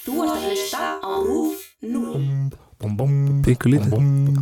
[0.00, 1.66] Þú ert að hlusta á RÚF
[2.80, 3.40] 0.
[3.44, 3.92] Pingu lítið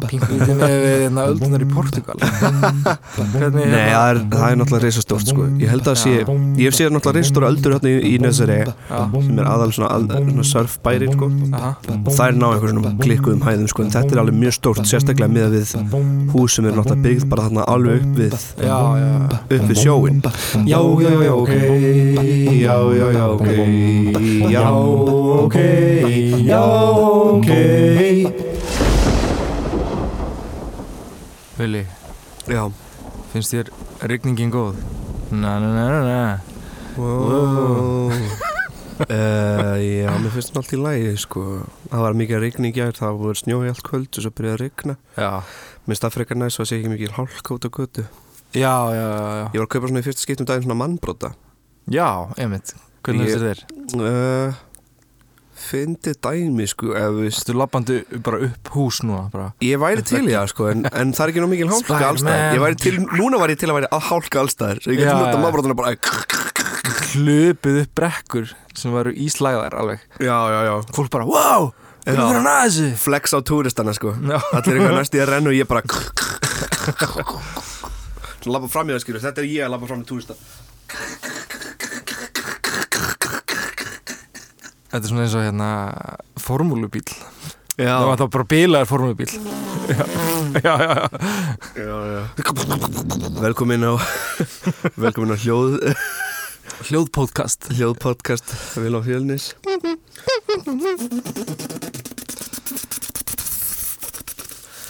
[0.08, 5.46] Pingvítið með hérna öldunar í Portugal Hvernig Nei, það er, það er náttúrulega reisastórt sko
[5.58, 9.40] Ég held að sé, ég hef séð náttúrulega reisastóra öldur hérna í, í Nesere sem
[9.42, 13.84] er aðal svona, al, svona surfbæri sko það er ná einhverjum svona klikkuðum hæðum sko
[13.84, 15.74] en þetta er alveg mjög stórt, sérstaklega með við
[16.34, 20.22] hús sem er náttúrulega byggð bara þarna alveg upp við Já, já, upp við sjóin
[20.68, 21.52] Já, já, já, ok
[22.58, 23.48] Já, já, já, ok
[24.54, 24.64] Já,
[25.42, 25.58] ok
[26.48, 26.62] Já,
[27.34, 28.07] ok
[31.58, 31.82] Vili,
[32.48, 32.62] Já.
[33.32, 33.68] Finnst þér
[34.08, 34.78] rigningin góð?
[35.34, 36.20] Na, na, na, na, na.
[36.96, 38.08] Wow.
[38.08, 41.42] uh, já, mér finnst það allt í lægi sko.
[41.90, 44.62] það var mikið rigning í gær það var snjói allt kvöld og svo byrjaði að
[44.64, 44.96] rigna.
[45.18, 45.30] Já,
[45.84, 47.22] mér finnst það frekar næst að sé ekki mikið á
[47.68, 48.06] götu.
[48.56, 51.34] Já, já, já, ég var að kaupa svona í fyrsta skiptum daginn svona mannbrota
[51.92, 52.06] Já,
[52.40, 52.72] einmitt.
[53.04, 53.60] Hvernig Ég- finnst þér?
[54.00, 54.56] uh,
[55.58, 59.48] fyndið dæmi sko ef við Þú lappandi bara upp hús núna bara.
[59.64, 62.62] Ég væri til í það sko en, en það er ekki ná mikil hálka allstæðar
[62.64, 65.34] væri til, núna var ég til að væri að hálka allstæðar Svo ég geti nota
[65.34, 65.42] já.
[65.42, 65.94] mannbrotuna bara
[67.08, 70.02] Hlupið upp brekkur sem varu íslæðar alveg.
[70.20, 70.74] Já, já, já.
[70.94, 71.70] Fólk bara, wow,
[72.04, 72.88] fyrir hann að þessu?
[73.00, 74.12] Flex á túristana sko.
[74.18, 75.82] Allir eitthvað næst í að renna og ég bara
[78.48, 79.24] labba fram í það skilur.
[79.24, 80.36] Þetta er ég að labba fram í túrista
[84.98, 85.70] þetta er svona eins og hérna
[86.42, 87.06] formúlubíl
[87.78, 89.30] Það var þá bara bílaður formúlubíl
[89.88, 90.04] Já,
[90.64, 91.08] já, já, já.
[91.78, 92.22] já, já.
[93.40, 93.94] Velkomin á
[94.98, 95.78] Velkomin á hljóð.
[96.90, 97.70] Hljóðpodcast.
[97.72, 99.54] Hljóðpodcast Vil á fjölnis.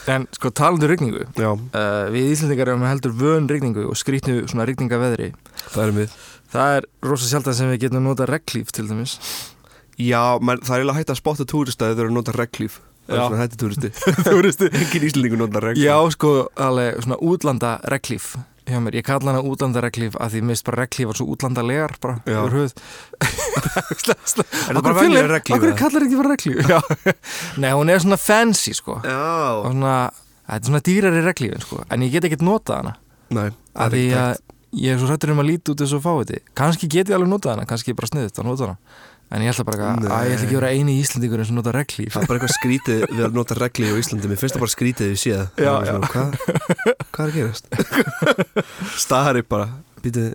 [0.08, 1.28] En sko talandu rigningu.
[1.36, 5.30] Já, uh, Við Íslandingar erum heldur vön rigningu og skrýtnu svona rigningaveðri.
[5.68, 6.18] Það við.
[6.48, 9.18] Það er rosa sjálf sem við getum nota reglíf til dæmis
[9.98, 12.78] Já, man, það er eiginlega hægt að spotta túrista Þegar þeir eru að nota reglíf
[13.08, 13.88] Það er túristi.
[14.28, 14.68] Túristi.
[14.68, 18.34] Engin íslendingur nota reglíf Já, sko, alveg svona útlanda reglíf
[18.69, 21.62] hjá mér, ég kalla hana útlanda reglíf að því mist bara reglíf var svo útlanda
[21.64, 22.75] legar bara yfir höfuð.
[24.69, 25.56] Er það bara venjuleg reglíf?
[25.56, 25.78] Akkur eða?
[25.81, 27.16] kallar ekki bara reglíf.
[27.65, 28.98] Nei, hún er svona fancy sko.
[29.00, 29.65] Já.
[29.65, 29.94] Svona,
[30.44, 31.80] þetta er svona dýrari reglífin sko.
[31.88, 32.94] En ég get ekkert notað hana.
[33.32, 34.56] Nei, það að er því ekki hægt.
[34.84, 37.54] ég er svo hrættur um að líti út þessu fáiði kannski get ég alveg notað
[37.54, 38.78] hana, kannski bara sniðut að nota hana
[39.28, 41.72] en ég ætla bara að, að ég ætla ekki að vera eini íslendingur sem nota
[41.77, 44.65] reglíf Það er bara eitthvað skrítið við að nota reglíf á Íslandi Mér finnst það
[44.65, 46.37] bara skrítið við svona, Hvað,
[47.12, 47.69] hvað er að gerast?
[49.05, 49.69] Stari bara
[50.00, 50.31] Býtið?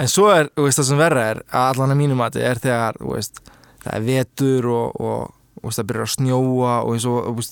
[0.00, 2.96] En svo er, veist, það sem verra er að allan að mínu mati er þegar,
[3.06, 3.38] veist,
[3.84, 7.44] það er vetur og, og, og veist, það byrjar að snjóa og eins og,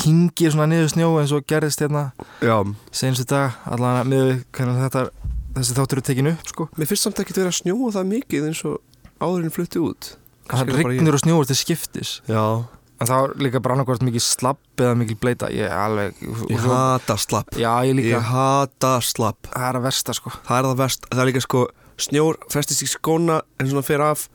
[0.00, 2.08] kingir svona niður snjó eins og gerðist hérna
[2.90, 4.42] senstu dag, allan að miður
[4.82, 5.04] þetta,
[5.54, 6.66] þessi þáttur eru tekin upp, sko.
[6.74, 8.80] Mér finnst samt ekki að vera að snjóa það mikið eins og
[9.24, 10.14] áðurinn flutti út
[10.50, 12.18] bara rignir og snjóur til skiptis.
[12.28, 12.64] Já
[13.02, 15.48] En það var líka bara annarkvært mikið slapp eða mikið bleita.
[15.50, 16.20] Ég er alveg...
[16.46, 18.12] Ég hata slapp Já, ég líka.
[18.12, 20.32] Ég hata slapp Það er að versta, sko.
[20.46, 21.62] Það er það verst Það er líka sko
[22.04, 24.28] Snjór festist í skóna En svona fer af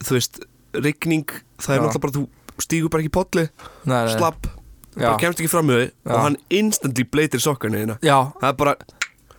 [0.00, 0.40] Þú veist
[0.76, 1.28] Rigning
[1.60, 1.84] Það er Já.
[1.84, 3.46] náttúrulega bara Þú stígur bara ekki í
[3.92, 4.00] nei.
[4.16, 4.48] Slapp
[4.96, 5.10] Já.
[5.10, 5.88] Bara kemst ekki fram með þau.
[6.08, 8.76] Og hann instantly bleitir sokkarni þína Já, Það er bara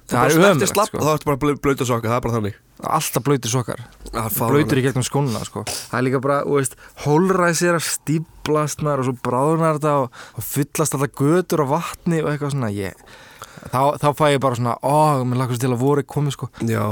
[0.08, 1.02] Það er slapp sko.
[1.04, 2.58] þá ertu bara að blöta sokka, það er bara þannig.
[2.88, 3.80] Alltaf blöytir sokkar.
[4.06, 5.64] Það er blöytur í gegnum skónuna sko.
[5.68, 10.22] það er líka bara, þú veist, hólræsir að stíplast maður og svo bráðunar þetta og,
[10.46, 12.72] fyllast alltaf götur og vatni og eitthvað svona.
[12.72, 12.94] Ég,
[13.74, 16.52] þá, þá fæ ég bara svona ó, mér lakast til að voru komið sko.
[16.64, 16.86] Já,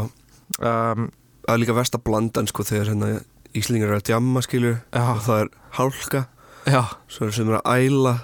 [0.60, 1.08] um,
[1.46, 3.14] það er líka verst að blandan sko þegar hérna
[3.56, 6.26] Íslingar eru að djamma skilju og það er hálka.
[6.68, 6.82] Já.
[7.08, 8.18] Svo er sem er að æla.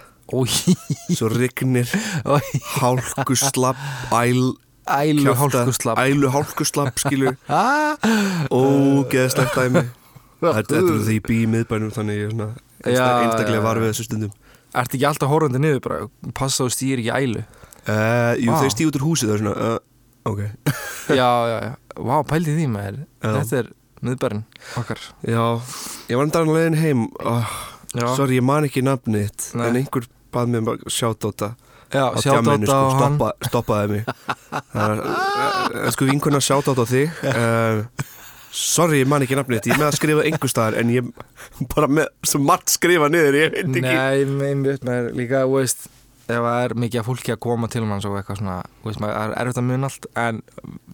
[1.11, 1.91] Svo rignir.
[2.81, 3.79] Hálku slapp
[4.15, 4.53] æl,
[4.89, 7.35] ælu hálkuslapp ælu hálku slapp skilju.
[7.49, 7.97] Ah,
[8.51, 9.85] ógeðslegt dæmi.
[10.41, 12.49] Þetta er því í miðbænum þannig ég er svona
[12.81, 13.83] einstaklega já, var já.
[13.83, 14.31] við þessu stundum.
[14.81, 15.99] Ertu ekki alltaf horfandi niður bara?
[16.37, 17.43] Passa og stýr ekki ælu.
[17.81, 18.61] Uh, Jú, Vá.
[18.61, 19.77] þeir stíð út úr húsi það er svona uh,
[20.29, 20.41] Ok,
[21.19, 22.99] Já, já, já, vá, pældi því maður.
[23.21, 23.31] Já.
[23.39, 23.69] Þetta er
[24.05, 24.43] miðbærin
[24.77, 25.01] okkar.
[25.25, 25.45] Já.
[26.11, 27.07] Ég var endan leiðin heim.
[27.25, 27.55] Oh,
[27.97, 29.49] Já, Sorry, ég man ekki nafnið.
[29.57, 31.49] En einhver bað mér bara sjátt á þetta
[31.93, 32.65] já á sjátt á á hann.
[32.67, 34.09] stoppa, stoppaði mig.
[34.71, 37.23] Það er, uh, sko vinkuna sjátt á þig.
[37.23, 38.09] Uh,
[38.51, 39.61] Sorry, ég man ekki nafnið.
[39.63, 41.05] Þitt Ég með að skrifa einhver staðar En ég
[41.71, 43.83] bara með svo margt skrifa niður Ég veit ekki.
[43.85, 45.85] Nei, með mitt með líka, veist
[46.31, 49.33] ef það er mikið fólki að koma til manns og eitthvað svona, veist, maður er
[49.41, 50.41] erfitt að muna allt en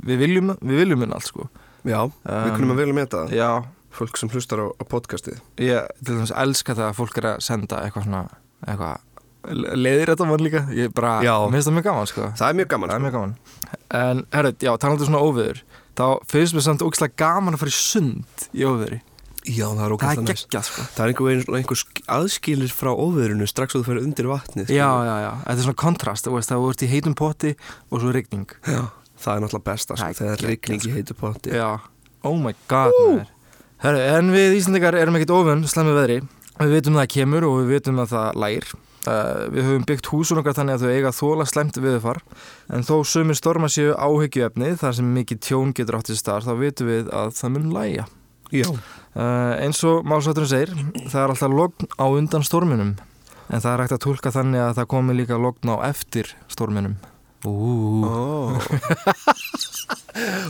[0.07, 1.47] við viljum, við viljum muna allt sko.
[1.87, 3.35] Já, við Um, kunum að að meta það.
[3.37, 3.49] Já,
[3.97, 5.39] Fólk sem hlustar á, á podcastið.
[5.57, 8.23] Ég til dæmis elska það að fólk er að senda eitthvað svona,
[8.67, 9.05] eitthvað
[9.47, 11.17] leiðir þetta mann líka, ég bara
[11.47, 12.29] mér finnst það mjög gaman sko.
[12.39, 13.03] Það er mjög gaman er sko.
[13.05, 13.35] mjög gaman.
[13.97, 15.61] En, herrið, já, talandu svona óviður
[15.97, 18.99] þá finnst mér samt ógislega gaman að fara í sund í óviðri
[19.47, 20.83] Já, það er ógæslega er næst sko.
[20.91, 24.89] Það er einhver, einhver sk- aðskilir frá óveðrunu strax og þú ferð undir vatnið Já,
[25.07, 27.53] já, já, þetta er svona kontrast veist, það voru í heitum potti
[27.87, 28.49] og svo rigning.
[28.67, 28.81] Já
[29.17, 31.53] Það er náttúrulega besta sko, Það er rigning í heitu potti.
[31.55, 31.69] Já,
[32.27, 33.31] oh my god maður.
[33.81, 36.19] Herru, en við Íslandingar erum ekkert ofun slemmu veðri,
[36.59, 38.69] við vitum það kemur og við vitum að það lægir
[39.07, 42.19] uh, við höfum byggt húsun okkar þannig að þau eiga þóla slemt viðfar
[42.75, 46.53] en þó sumir storma séu áhyggjuefni þar sem mikið tjón getur átt í stað þá
[46.59, 48.07] vitum við að það mun lægja.
[48.53, 50.71] Já, uh, eins og málsátturinn segir
[51.09, 52.95] það er alltaf logn á undan storminum.
[53.47, 56.99] En það er hægt að tólka þannig að það komi líka logn á eftir storminum.
[57.47, 58.47] Ú, Ó,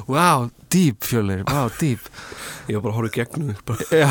[0.08, 2.00] wow, deep fjölir, wow, deep
[2.68, 3.56] ég var bara að horfa í gegnum
[3.92, 4.10] Já.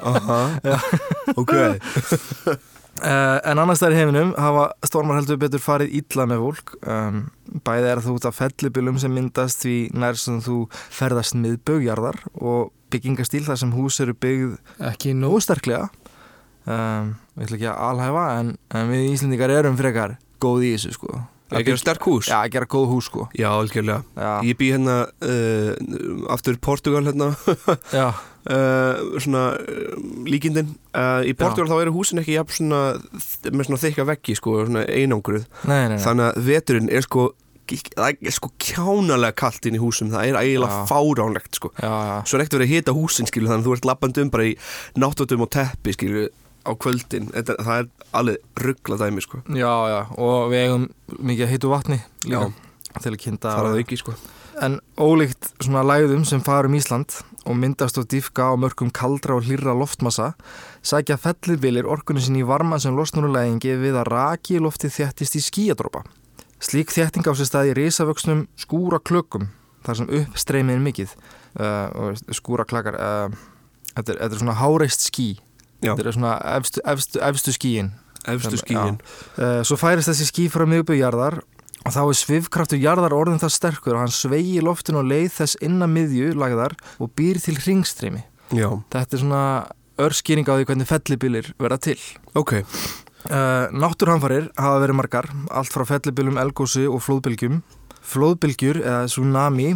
[0.00, 0.40] Aha,
[1.38, 1.54] ok
[3.00, 6.74] Uh, en annars þær í heiminum hafa stormar heldur betur farið illa með fólk.
[6.84, 7.22] Um,
[7.64, 10.58] bæði er það út af fellibilum sem myndast því nær sem þú
[10.92, 14.58] ferðast miðbögjarðar og byggingastíl þar sem hús eru byggð
[14.90, 15.88] ekki nógu sterklega.
[16.68, 20.98] Um, við ætlum ekki að alhæfa en, en við Íslendingar erum frekar góð í þessu
[20.98, 21.22] sko.
[21.50, 22.28] Að gera sterk hús?
[22.30, 23.24] Já, að gera góð hús sko.
[23.34, 24.04] Já, algjörlega.
[24.14, 27.32] Já, Ég bý hérna uh, aftur Portugal hérna.
[27.90, 28.12] Já,
[28.46, 29.98] uh, svona uh,
[30.28, 30.72] líkindin.
[30.94, 32.80] Uh, Í Portugal þá eru húsin ekki jafn svona
[33.52, 35.46] með svona þykka veggi sko, svona einangruð.
[35.64, 36.02] Nei, nei, nei.
[36.04, 37.30] Þannig að veturinn er sko
[37.70, 40.10] það er sko kjánalega kalt inn í húsum.
[40.10, 41.70] Það er eiginlega fáránlegt sko.
[41.78, 44.24] Já, já, Svo er ekkert verið að hita húsin skilu þannig að þú ert lappandi
[44.24, 44.56] um bara í
[44.98, 46.24] náttutum og teppi skilu
[46.66, 47.30] á kvöldin.
[47.30, 47.88] Þetta, það er
[48.20, 49.44] alveg ruggla dæmi sko.
[49.54, 50.88] Já, já og við eigum
[51.20, 52.50] mikið að heitu vatni líka
[52.98, 54.16] til að kynnta Það er að auki sko.
[54.60, 57.14] En ólíkt svona lægðum sem farum Ísland
[57.46, 60.32] og myndast og diffka á mörgum kaldra og hlýra loftmassa
[60.82, 64.96] sækja fellirbilir orkunni sinni í varma sem losnur úr lægingi við að raki í loftið
[64.98, 66.04] þjættist í skíadrópa.
[66.60, 69.48] Slík þjætting á sér stað í risavöxnum skúra klökum
[69.86, 73.38] þar sem uppstreymið er mikið uh, og skúra klakar uh,
[73.94, 75.30] þetta, er, þetta er svona háreist skí
[75.80, 75.94] Já.
[75.94, 77.92] þetta er svona efstu, efstu, efstu skíin
[78.28, 79.00] Efstu skíin
[79.40, 81.38] Uh, svo færist þessi ský frá miðbygjarðar
[81.84, 85.30] og þá er svifkraftur jarðar orðin það sterkur og hann sveigi í loftinu og leið
[85.38, 88.24] þess innan miðju lagðar og býr til ringstreymi.
[88.50, 89.44] Já, Þetta er svona
[90.00, 92.00] örskýring á því hvernig fellibilir verða til.
[92.34, 92.60] ok
[93.20, 97.58] Uh, náttúrhanfarir hafa verið margar, allt frá fellibilum, elgósi og flóðbylgjum.
[98.00, 99.74] Flóðbylgjur eða tsunami,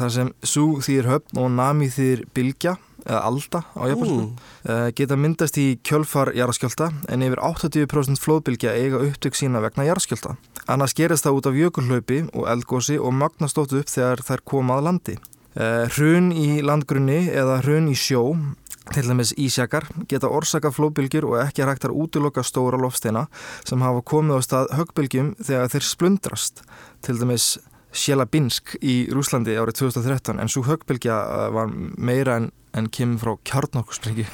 [0.00, 2.72] þar sem sú þýðir höfn og nami þýðir bylgja
[3.06, 3.82] eða alda á.
[3.86, 4.34] Mm.
[4.66, 10.36] Uh, geta myndast í kjölfar jarðskjölda en yfir 80% flóðbylgja eiga upptök sína vegna jarðskjölda.
[10.66, 14.86] Annars gerist það út af jökulhlaupi og eldgósi og magnastótt upp þegar þær koma að
[14.90, 15.18] landi.
[15.56, 18.22] Uh, hrun í landgrunni eða hrun í sjó,
[18.92, 23.24] til dæmis ísjakar, geta orsaka flóðbylgjur og ekki hægt að útiloka stóra loftsteina
[23.66, 26.62] sem hafa komið á stað höggbylgjum þegar þeir splundrast.
[27.02, 27.56] Til dæmis
[27.96, 33.32] Sjælabinsk í Rúslandi árið 2013 en svo högbylgja eh, var meira en, en kemur frá
[33.48, 34.26] kjarnokkusprengi.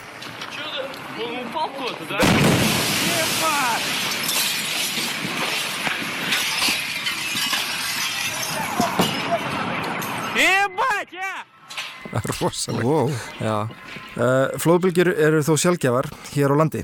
[12.12, 12.88] Það er rosalega.
[12.88, 13.15] Wow.
[14.12, 16.82] Uh, flóðbylgjur eru þó sjálfgjafar hér á landi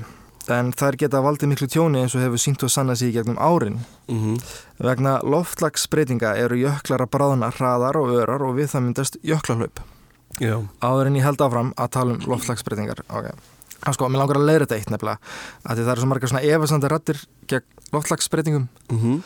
[0.55, 3.39] en þær geta valdið miklu tjóni eins og hefur sínt og sanna sig í gegnum
[3.39, 3.79] árin.
[4.07, 4.37] mm
[4.79, 9.81] Vegna loftlagsbreytinga eru jöklar að bráðna hraðar og örar og við það myndast jöklahlaup.
[10.39, 13.03] Já, Áður en ég held áfram að tala um loftlagsbreytingar.
[13.09, 13.33] Ok.
[13.79, 15.19] Það sko, mér langar að leiða þetta eitt nefnilega.
[15.65, 18.67] Að því það eru svo margar svona efasandi rattir gegn loftlagsbreytingum.
[18.89, 19.21] mm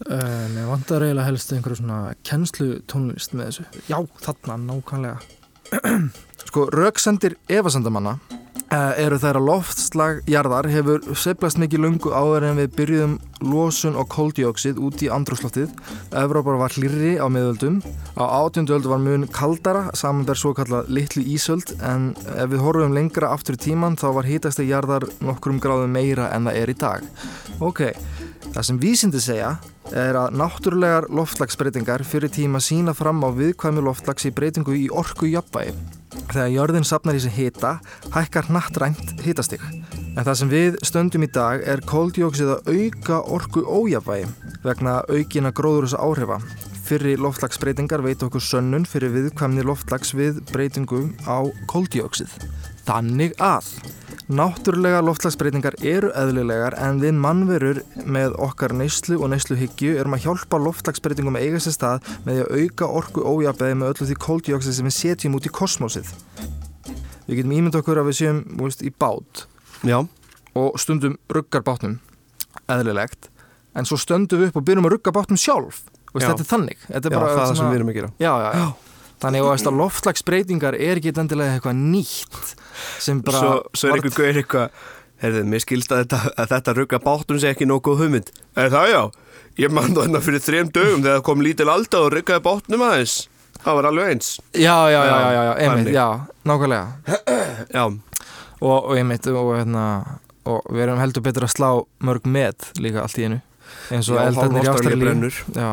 [0.00, 3.64] Uh, mér vantar eiginlega helst einhverju svona kennslu tónlist með þessu.
[3.84, 5.18] Já, þarna, nákvæmlega.
[6.48, 8.39] sko, röksendir efasendamanna uh,
[8.70, 13.16] eru þær að loftslag jarðar hefur seiflast mikið lungu áður en við byrjuðum
[13.50, 15.72] losun og koldioxid út í andrúsloftið.
[16.14, 17.80] Evrópar var hlýrri á miðöldum.
[18.14, 22.62] Á átjöndu öldu var mun kaldara saman þær svo kallað litlu ísöld en ef við
[22.62, 26.70] horfum lengra aftur í tíman þá var hítasti jarðar nokkrum gráðum meira en það er
[26.74, 27.06] í dag.
[27.58, 27.88] Ok,
[28.52, 29.56] það sem vísindi segja
[29.90, 35.32] er að náttúrulegar loftlagsbreytingar fyrir tíma sína fram á viðkvæmi loftlags í breytingu í orku
[35.32, 35.99] jafnvægi.
[36.30, 37.76] Þegar jörðin sapnar í sig hita,
[38.14, 39.62] hækkar nattrænt hitastig.
[40.16, 44.26] En það sem við stöndum í dag er koldjóksið að auka orku ójafvægi
[44.64, 46.40] vegna aukina gróðurúsa áhrifa.
[46.90, 52.34] Fyrri loftlagsbreytingar veit okkur sönnun fyrir viðkvæmni loftlags við breytingu á koldjóksið.
[52.88, 53.70] Þannig að
[54.30, 60.60] Náttúrulega loftslagsbreytingar eru eðlilegar en við mannverur með okkar neyslu og neysluhyggju erum að hjálpa
[60.62, 64.86] loftslagsbreytingum að eiga sér stað með að auka orku ójafnvægi með öllu því koldjóksið sem
[64.86, 66.12] við setjum út í kosmósið.
[67.26, 69.44] Við getum ímynd okkur að við séum veist, í bát
[69.82, 69.98] Já,
[70.54, 71.98] og stundum ruggar bátnum
[72.70, 73.32] eðlilegt
[73.74, 75.82] en svo stöndum við upp og byrjum að rugga bátnum sjálf.
[76.14, 76.86] Veist, þetta er þannig.
[76.86, 78.66] Þetta er já bara það er það sem við erum að gera Já, já, já.
[79.20, 82.59] Þannig að loftslagsbreytingar er ekki endilega eitthvað nýtt
[83.02, 84.80] sem bara Svo, svo er einhver gauður eitthvað
[85.20, 88.30] Herðu, mér skilst að þetta, að þetta rugga báttum sé ekki góð hugmynd.
[88.56, 89.00] Er það já?
[89.60, 93.16] Ég man þarna fyrir þrem dögum þegar kom lítil alda og ruggaði bátnum aðeins.
[93.60, 94.30] Það var alveg eins.
[94.56, 96.06] Já, já, já, já, já, einmitt, já,
[96.48, 97.18] nákvæmlega.
[97.76, 99.84] Já, og, og einmitt og, hérna,
[100.48, 101.68] og við erum heldur betur að slá
[102.08, 103.40] mörg með líka allt í einu
[103.90, 105.30] og Já, eldarnir í Ástralíu.
[105.52, 105.68] Já,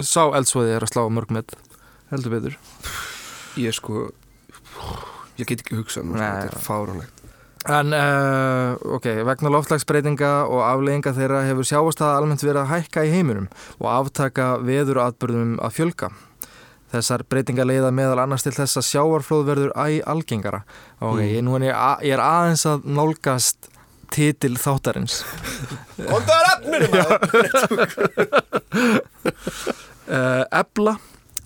[0.00, 1.52] sá eldsvoði er að slá mörg með
[2.14, 2.56] heldur betur.
[3.60, 4.08] Ég sko
[5.38, 7.18] Ég get ekki hugsað mér, sko, þetta er fáránlegt
[7.68, 13.10] En, uh, ok, vegna loftslagsbreytinga og aflegginga þeirra hefur sjávastaða almennt verið að hækka í
[13.12, 13.48] heiminum
[13.80, 16.08] og aftaka veður atbyrðum að fjölga.
[16.88, 20.62] Þessar breytinga leiða meðal annars til þess að sjávarflóð verður æ algengara.
[21.02, 21.74] Ok, ég, nú er ég,
[22.14, 23.68] er aðeins að nálgast
[24.14, 25.20] titil þáttarins.
[25.98, 26.82] Kondaður efnir
[30.08, 30.94] Uh, Ebla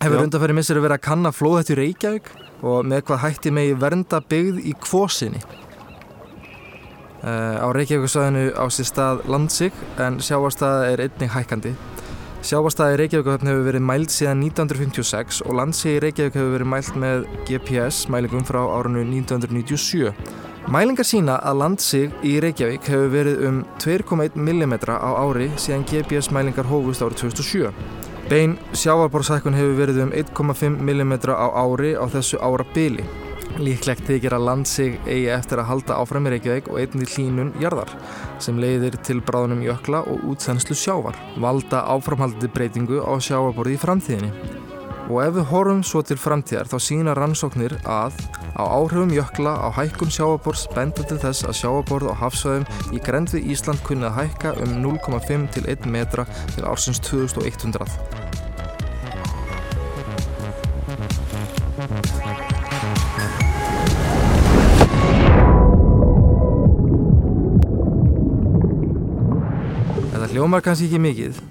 [0.02, 0.24] hefur Já.
[0.26, 2.30] undanfæri missir verið að kanna flóðhættu Reykjavík
[2.62, 5.42] og með hvað hætti megi vernda byggð í kvosinni.
[7.22, 11.74] Uh, á Reykjavíkusvæðinu á sér stað landsig en sjávarstaða er einnig hækkandi.
[12.42, 16.96] Sjávarstaða í Reykjavíkuhöfn hefur verið mæld síðan 1956 og landsig í Reykjavík hefur verið mælt
[16.98, 20.10] með GPS mælingum frá árinu 1997.
[20.72, 26.34] Mælingar sína að landsig í Reykjavík hefur verið um 2,1 mm á ári síðan GPS
[26.34, 28.01] mælingar hófust árið 2007.
[28.30, 33.04] Bein sjávarborðsækun hefur verið um 1,5 mm á ári á þessu ára byli.
[33.60, 37.92] Líklegt þykir að landsig eigi eftir að halda áfram í Reykjavík og einnig hlínun jarðar
[38.40, 44.70] sem leiðir til bráðunum jökla og útþenslu sjávar, valda áframhaldandi breytingu á sjávarborði í framtíðinni.
[45.10, 48.14] Og ef við horfum svo til framtíðar þá sína rannsóknir að
[48.54, 53.32] á áhrifum jökla á hækkun sjávarborðs benda til þess að sjávarborð á hafsvæðum í grend
[53.34, 57.82] við Ísland kunni að hækka um 0,5 til 1 metra til ársins 2100.
[70.12, 71.42] Þetta hljómar kannski ekki mikið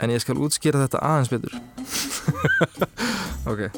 [0.00, 1.60] en ég skal útskýra þetta aðeins betur.
[3.50, 3.68] ok.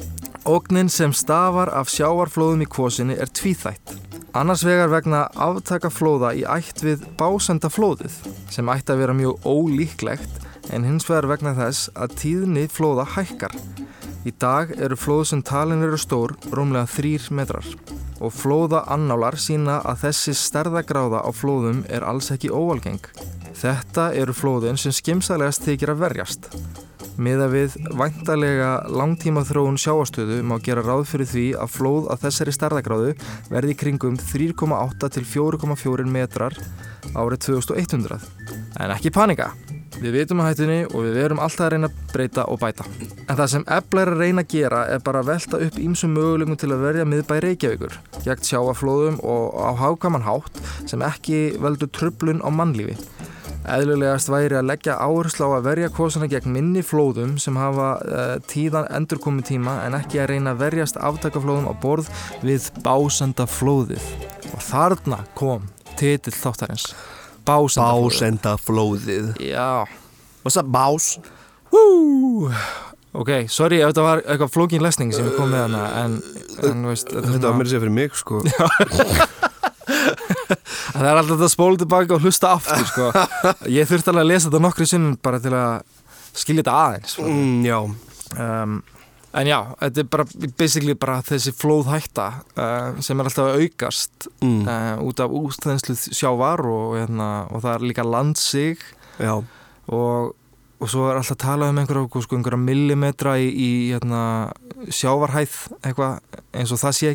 [0.47, 3.95] Ógnin sem stafar af sjávarflóðum í kvosinni er tvíþætt.
[4.37, 8.13] Annars vegar vegna aftaka flóða í ætt við básenda flóðið
[8.53, 10.43] sem ætti að vera mjög ólíklegt
[10.75, 13.55] en hins vegar vegna þess að tíðni flóða hækkar.
[14.27, 17.67] Í dag eru flóð sem talin eru stór rúmlega þrýr metrar
[18.19, 23.03] og flóða annálar sína að þessi stærðagráða á flóðum er alls ekki óalgeng.
[23.57, 26.51] Þetta eru flóðin sem skimsalegast þykir að verjast.
[27.17, 32.53] Miða við væntalega langtíma þróun sjáastöðu má gera ráð fyrir því að flóð að þessari
[32.53, 33.15] stærðagráðu
[33.49, 36.53] verði kringum 3,8 til 4,4 metrar
[37.17, 38.21] árið 2100.
[38.77, 39.49] En ekki panika.
[39.97, 42.85] Við vitum að hættunni og við verum alltaf að reyna að breyta og bæta.
[43.25, 46.13] En það sem Ebla er að reyna að gera er bara að velta upp ímsum
[46.13, 51.89] möguleikum til að verja miðbæ Reykjavíkur, gegn sjáaflóðum og á hákaman hátt sem ekki veldur
[51.97, 52.99] tröflun á mannlífi.
[53.67, 58.35] Eðlulegast væri að leggja áherslu á að verja kosana gegn minni flóðum sem hafa uh,
[58.47, 62.07] tíðan endurkomi tíma en ekki að reyna að verjast aftakaflóðum á borð
[62.47, 64.05] við básenda flóðið.
[64.53, 65.67] Og þarna kom
[65.99, 66.93] titill þáttarins.
[67.43, 68.07] Básenda flóðið.
[68.07, 69.83] Básenda flóðið Já.
[70.45, 71.17] What's up, bás?
[71.73, 72.47] Woo!
[73.17, 76.17] Ok, sorry ef þetta var eitthvað flókin lesning sem ég kom með hana en,
[76.63, 78.43] en veist, þetta, Þetta var mér að segja fyrir mig, sko
[80.97, 83.07] það er alltaf að spóla tilbaka og hlusta aftur sko.
[83.77, 85.81] ég þurfti alveg að lesa þetta nokkru sinnum bara til að
[86.37, 87.27] skilja þetta aðeins sko.
[87.31, 87.77] mm, Já,
[88.45, 88.79] um,
[89.37, 90.25] en já, þetta er bara
[90.57, 92.27] basically bara þessi flóðhætta
[92.57, 97.63] uh, sem er alltaf að aukast mm, uh, út af útþenslu sjávar og, hérna, og
[97.65, 98.83] það er líka landsig
[99.21, 99.35] já
[99.87, 100.33] og,
[100.77, 104.23] og svo er alltaf að tala um einhverja, sko, millimetra í, í hérna,
[104.93, 106.19] sjávarhæð eitthvað
[106.53, 107.13] eins og það sé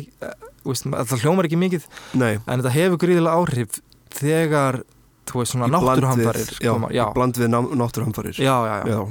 [0.71, 1.85] veist, það hljómar ekki mikið
[2.19, 3.81] Nei, en þetta hefur gríðilega áhrif
[4.13, 4.81] þegar
[5.29, 8.55] þú veist svona í bland við- náttúruhamfarir Já, já, í bland við ná- náttúruhamfarir já,
[8.67, 9.03] já, já, já.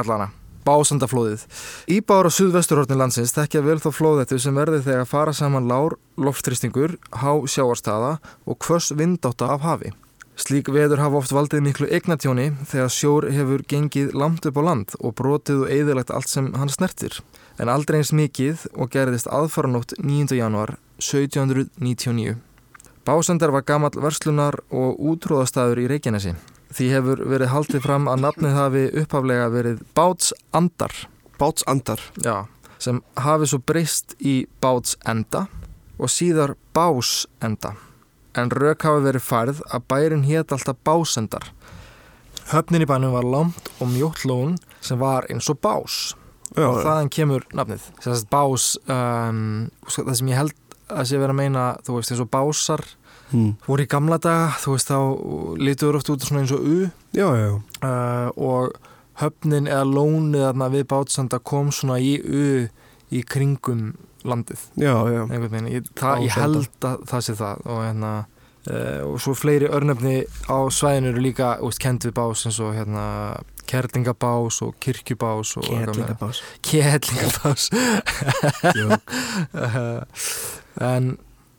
[0.00, 0.30] allana
[0.66, 1.44] Básandaflóðið.
[1.94, 6.96] Íbáður á suðvesturhortin landsins tekja vel þá flóðettu sem verði þegar fara saman lár, loftristingur,
[7.22, 8.16] há sjáarstaða
[8.50, 9.92] og hvers vindáta af hafi.
[10.34, 14.96] Slík veður hafa oft valdið miklu eignatjóni þegar sjór hefur gengið langt upp á land
[14.98, 17.14] og brotið og eðilegt allt sem hann snertir.
[17.62, 20.34] En aldrei eins mikið og gerðist aðfaranótt 9.
[20.34, 22.36] januar 1799.
[23.06, 26.32] Básendar var gamall verslunar og útróðastæður í Reykjanesi.
[26.74, 30.94] Því hefur verið haldið fram að nafnið hafi upphaflega verið Bátsandar,
[31.38, 32.48] Bátsandar já,
[32.82, 35.46] sem hafi svo breyst í Bátsenda
[35.96, 37.76] og síðar Básenda.
[38.36, 41.52] En rauk hafi verið færð að bærin hétt alltaf Básendar.
[42.50, 46.14] Höfnin í bænum var langt og mjótt lón sem var eins og bás.
[46.54, 47.88] Já, og þaðan kemur nafnið
[48.30, 50.54] bás um, það sem ég held
[50.92, 52.84] að sé verið að meina þú veist eins og básar.
[53.34, 53.56] Mm.
[53.66, 54.98] voru í gamla daga þú veist þá
[55.58, 56.76] lítur oft út svona eins og U.
[57.10, 57.56] Já, já, já.
[57.82, 58.76] Uh, og
[59.18, 62.46] höfnin eða lónið þarna við bátsanda kom svona í U
[63.10, 64.62] í kringum landið.
[64.78, 67.66] Já, já, veginn, ég, það, ég held að það sé það.
[67.66, 68.12] Og hérna
[68.70, 70.16] uh, og svo fleiri örnefni
[70.50, 73.06] á svæðinu eru líka úst, kend við bás eins og hérna
[73.68, 75.66] kerlingabás og kirkjubás og
[76.66, 77.68] Kettlingabás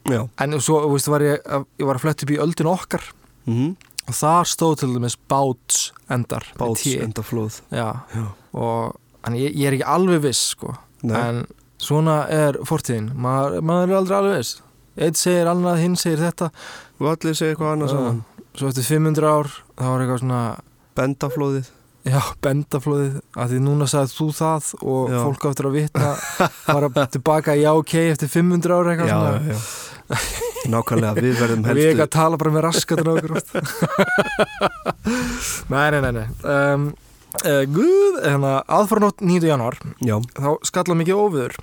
[0.07, 1.41] Já, en, en svo veist, var ég,
[1.81, 3.03] ég var að fletta upp í öldin okkar.
[3.49, 3.75] Mm
[4.07, 5.79] og þar stóð til dæmis báts
[6.11, 6.95] endar Báts T.
[7.03, 8.23] enda flóð Já, Já,
[8.55, 10.75] og ég, ég er ekki alveg viss sko.
[11.03, 11.43] en
[11.77, 13.11] svona er fortíðin.
[13.13, 14.53] Maður, maður er aldrei alveg viss.
[14.97, 16.47] Einn segir annað, hinn segir þetta.
[16.97, 18.21] Og allir segja eitthvað annað saman.
[18.57, 20.39] Svo eftir 500 ár þá var eitthvað svona
[20.97, 21.69] Bendaflóðið
[22.07, 25.17] já, bendaflóðið, að því núna sagði þú það og Já.
[25.23, 26.09] fólk áttur að vitna
[26.67, 29.57] fara tilbaka já ok eftir 500 ár eitthvað Já, svona já,
[30.71, 33.31] Nákvæmlega, við verðum og við ekki að tala bara með raskatinn á okkur
[35.73, 36.27] nei, nei, nei, nei.
[36.43, 36.81] Um,
[37.43, 39.29] uh, Guð, hérna aðfaranótt 9.
[39.51, 39.75] januar
[40.37, 41.53] þá skalla mikið óviður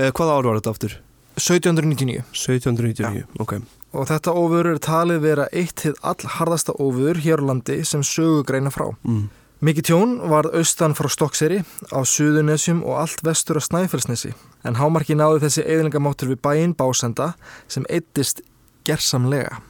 [0.00, 0.92] eða hvaða ár var þetta aftur?
[1.40, 3.52] 1799 1799, ok
[3.90, 8.44] og þetta óviður er talið vera eitt hið allharðasta óviður hér á landi sem sögu
[8.46, 8.86] greina frá.
[9.02, 9.24] mm.
[9.60, 11.58] Mikið tjón varð austan frá Stokkseri
[11.92, 14.32] á Suðurnesjum og allt vestur á Snæfellsnesi
[14.64, 17.34] en hámarki náði þessi eðlingamáttur við bæinn Básenda
[17.68, 18.40] sem eittist
[18.88, 19.60] gersamlega.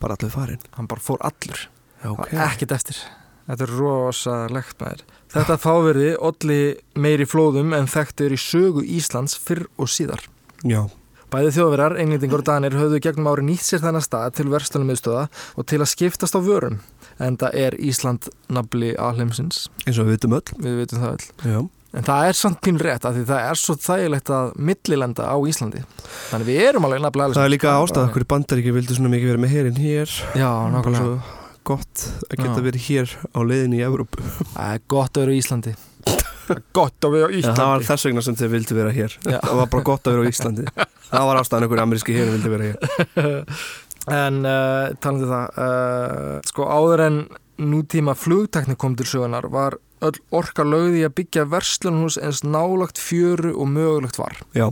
[0.00, 1.64] Bara allir farin Hann bara fór allur.
[2.00, 2.36] Okay.
[2.40, 3.00] ekkert eftir
[3.48, 5.02] þetta er rosalegt maður
[5.32, 6.60] þetta fáverði olli
[6.96, 10.24] meiri flóðum en þekkt er í sögu Íslands fyrr og síðar
[10.60, 10.86] Já,
[11.32, 15.26] bæði þjóðverjar, englendingur og danir höfðu gegnum ári nýtt sér þennan stað til verslunum miðstöða
[15.56, 16.80] og til að skiptast á vörum
[17.20, 20.56] en það er Ísland nafli alheimsins, eins og við vitum öll.
[20.64, 21.26] Við veitum það öll.
[21.52, 21.58] Já,
[22.00, 25.36] en það er samt pín rétt af því það er svo þægilegt að millilenda á
[25.52, 25.84] Íslandi.
[26.30, 27.40] Þannig við erum alveg nafli alheimsins.
[27.42, 30.16] Það er líka ástæða okkur Bandaríki vildi svona mikið vera með herin hér.
[30.38, 31.36] Já, nákvæmlega
[31.70, 32.64] gott að geta Já.
[32.64, 34.24] verið hér á leiðinni í Evrópu.
[34.54, 35.74] Það er gott að vera í Íslandi.
[36.08, 38.94] Það er gott að vera í Íslandi það var þess vegna sem þið vildi vera
[38.96, 39.18] hér.
[39.26, 40.66] Það var bara gott að vera á Íslandi.
[41.10, 43.46] Það var ástæðan okkur ameríski herin vildi vera hér
[44.08, 47.20] En uh, talandi um það, uh, sko áður en
[47.60, 53.52] nútíma flugtekni kom til sögunar var öll orka lögði að byggja verslunhús eins nálagt fjöru
[53.52, 54.40] og mögulegt var.
[54.56, 54.70] Já,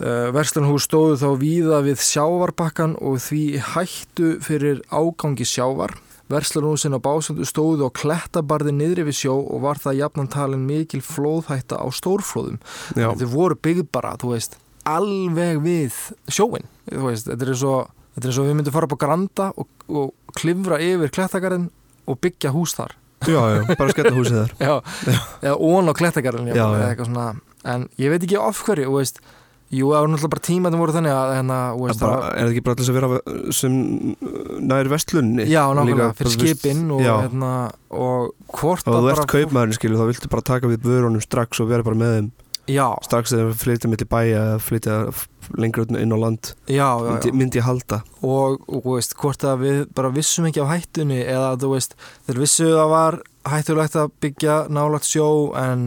[0.00, 5.92] Uh, verslunhús stóðu þá víða við sjávarbakkan og því hættu fyrir ágangi sjávar.
[6.32, 11.02] Verslunhúsin á básundu stóðu á klettabarði niðri við sjó og var það jafnan talin mikil
[11.04, 12.56] flóðhætta á stórflóðum.
[12.96, 14.56] Þau voru byggð bara, þú veist,
[14.88, 16.64] alveg við sjóin.
[16.88, 17.76] Þú veist, þetta er svo,
[18.16, 21.68] þetta er svo við myndum fara upp á Granda og, og klifra yfir klettagarðin
[22.08, 22.96] og byggja hús þar.
[23.22, 24.54] já, já, bara sketta húsið þar.
[24.66, 24.72] Já,
[25.46, 27.28] eða ón á klettagarðin, Já, eða já.
[27.62, 29.20] En ég veit ekki af hverju, veist,
[29.70, 32.64] jú, það voru náttúrulega bara tíma voru þannig að, hérna, veist, bara, Er það ekki
[32.66, 33.20] bara þess að vera
[33.54, 33.76] sem
[34.72, 37.12] nær vestlunni Já, nákvæmlega, fyrir bara, þú veist, skipin og, já.
[37.22, 37.52] hérna,
[37.94, 41.70] og hvort Og þú ert kaupmaðurinn skilur þá viltu bara taka við vörunum strax og
[41.70, 42.32] vera bara með þeim.
[42.70, 44.98] Já, strax við flytja með til bæja eða flytja
[45.60, 47.36] lengra út inn á land já, já, myndi, já.
[47.40, 51.54] myndi ég halda og, og veist, hvort að við bara vissum ekki af hættunni eða
[51.60, 51.96] þú veist,
[52.28, 53.20] þeir vissu það var
[53.52, 55.86] hættulegt að byggja nálagt sjó en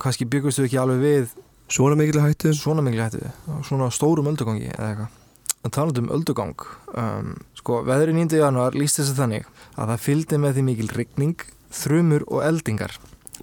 [0.00, 1.38] kannski byggustu ekki alveg við
[1.70, 3.28] Svona mikil hættu svona miklu hættu,
[3.62, 5.18] svona stórum öldugangi eða eitthvað.
[5.62, 6.64] En talandi um öldugang
[6.98, 8.32] um, sko, veðri 9.
[8.40, 9.46] januar líst þessi þannig
[9.76, 12.96] að það fylgdi með því mikil rigning, þrumur og eldingar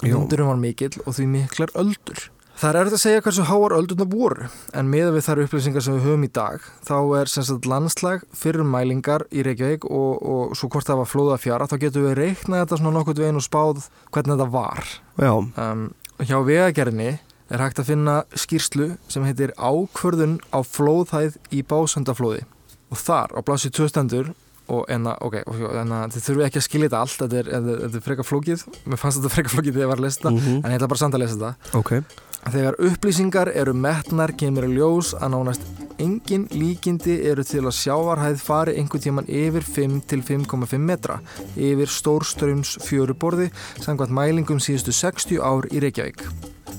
[0.03, 0.12] Já.
[0.13, 2.27] Vindurum var mikill og því miklar öldur
[2.58, 5.93] Það er erfitt að segja hversu háar öldurna voru en meða við þar upplýsingar sem
[5.93, 10.56] við höfum í dag þá er sem sagt landslag fyrir mælingar í Reykjavík og, og
[10.58, 13.46] svo hvort það var flóða fjara þá getum við reiknað þetta svona nokkuð veginn og
[13.46, 14.89] spáð hvernig þetta var.
[15.22, 15.86] Já, um,
[16.17, 17.12] hjá vegagerðinni
[17.54, 22.41] er hægt að finna skýrslu sem heitir Ákvörðun á flóðhæð í básöndaflóði
[22.89, 24.34] og þar á blási tvöstendur
[24.74, 25.43] og enna, ok,
[25.78, 27.52] enna, þið þurfum ekki að skilja þetta allt, þetta er,
[27.86, 28.65] þetta er freka flókið.
[28.84, 30.89] Mér fannst þetta freka flókið þegar ég var að lesa þetta mhm, en ég ætla
[30.91, 31.78] bara samt að lesa þetta.
[31.78, 35.66] Ok Þegar upplýsingar eru metnar kemur í ljós að nánast
[36.00, 41.18] engin líkindi eru til að sjávarhæð fari einhvern tíman yfir 5 til 5,5 metra
[41.56, 43.50] yfir stórströms fjöruborði
[43.82, 46.24] samkvæmt mælingum síðustu 60 ár í Reykjavík.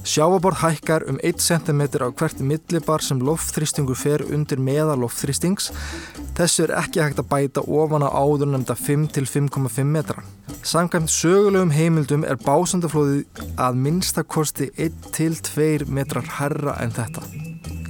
[0.09, 5.69] Sjávaborð hækkar um 1 cm á hvert millibar sem loftþrýstingur fer undir meða loftþrýstings.
[6.39, 10.25] Þessu er ekki hægt að bæta ofan á áður nefnda 5 til 5,5 metra.
[10.65, 17.27] Samkvæmt sögulegum heimildum er básandaflóðið að minnstakosti 1 til 2 metrar herra en þetta.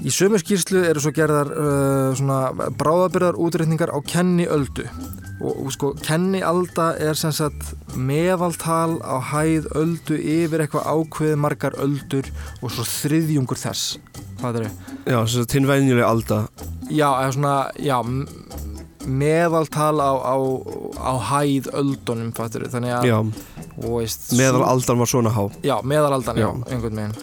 [0.03, 4.91] Í sömu skýrslu eru svo gerðar uh, bráðabyrðar útreikningar á kenni öldu.
[5.41, 11.77] Og, og sko, kennialda er sem sagt meðaltal á hæð öldu yfir eitthvað ákveð margar
[11.83, 12.27] öldur
[12.63, 13.99] og svo þriðjungur þess.
[14.41, 14.69] Hvað er
[15.09, 16.41] Já, þess að þinn venjuleg alda.
[16.91, 17.99] Já, eða svona, já,
[19.09, 20.37] meðaltal á, á,
[21.01, 23.19] á hæð öldunum, fattur þannig að, Já,
[23.79, 25.43] og veist meðal sú- aldan var svona há.
[25.65, 26.73] Já, meðalaldan, já, Já.
[26.73, 27.17] einhvern veginn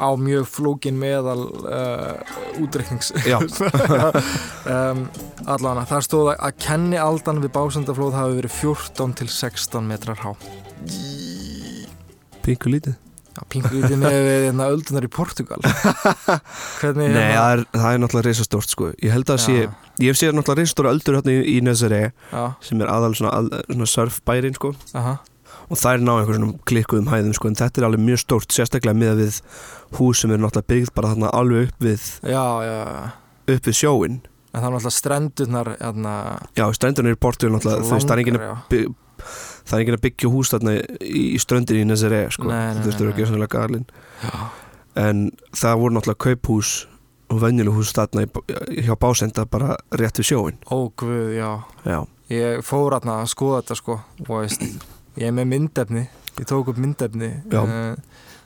[0.00, 3.12] á mjög flókin meðal uh, útreiknings.
[4.64, 5.02] Um,
[5.44, 10.16] allan þar stóð að- að kenni aldan við básendaflóð hafi verið 14 til 16 metrar
[10.24, 10.30] há.
[12.44, 12.94] Pingu lítið.
[13.52, 15.58] Pingu lítið með við hérna öldunar í Portugal
[16.78, 18.90] Hvernig Nei, hérna- það er, það er náttúrulega reisastórt sko.
[19.02, 19.56] Ég held að sé,
[20.00, 23.32] ég hef séð náttúrulega reisastóra öldur hérna í, í Nezare Já, sem er aðal svona,
[23.42, 24.72] al, svona surfbærin sko.
[24.96, 25.16] Aha,
[25.68, 29.22] og er ná einhverjum klikkuðum hæðum sko en þetta er alveg mjög stórt, sérstaklega með
[29.22, 29.40] við
[29.98, 33.10] hús sem er náttúrulega byggð bara þarna alveg upp við, já, já, já.
[33.56, 34.22] upp við sjóin
[34.54, 36.10] En það er náttúrulega strendurnar hérna,
[36.54, 37.88] Já, strendunir í Portugal náttúrulega
[39.64, 42.82] það er enginn að byggja að hús þarna í, ströndin í Nezare sko, Nei, nei,
[42.84, 43.12] þú nei.
[43.14, 43.86] ekki svona galinn
[44.22, 44.32] Já.
[45.00, 45.22] en
[45.56, 46.72] það voru náttúrulega kauphús
[47.32, 48.26] og venjuleg hús þarna
[48.84, 51.50] hjá básenda bara rétt við sjóin Ó, guð, já.
[51.86, 54.62] Já, Ég fór að skoða þetta sko og veist,
[55.20, 56.04] ég er með myndefni.
[56.34, 57.94] Ég tók upp myndefni eh,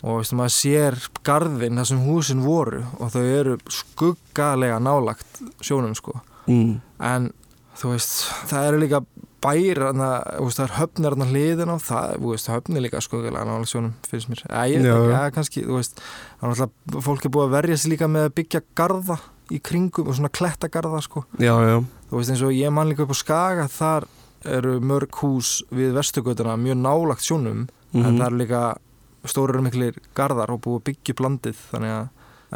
[0.04, 5.96] og veist, maður sér garðin þar sem húsin voru og þau eru skuggalega nálagt sjónum
[5.98, 6.18] sko.
[6.48, 6.78] Mm.
[7.04, 7.30] en
[7.76, 8.12] þú veist,
[8.48, 9.00] það eru líka
[9.44, 14.30] veist, það er höfnir hliðin á það, þú veist, höfnir líka skuggalega nálagt sjónum finnst
[14.32, 14.94] mér, já.
[15.12, 16.00] ja, kannski, þú veist
[16.40, 20.18] náttúrulega, fólk er búið að verja sig líka með að byggja garða í kringum og
[20.18, 21.24] svona klettagarða sko.
[21.40, 21.78] Já, já,
[22.10, 24.08] þú veist eins og ég man líka upp á Skaga þar
[24.44, 28.18] eru mörg hús við vestugötuna mjög nálagt sjónum en Mhm.
[28.20, 28.76] það eru líka
[29.24, 32.08] stórir miklir garðar og búið að byggja upp landið þannig að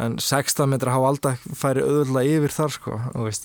[0.03, 2.99] en 16 metra há alda færi auðvitað yfir þar sko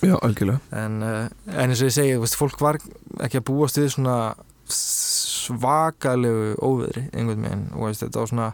[0.09, 2.79] já, algjörlega en, uh, en eins og ég segi veist, fólk var
[3.20, 4.35] ekki að búast við svona
[4.68, 8.48] svakalegu óveðri einhvern veginn og veist, þetta var svona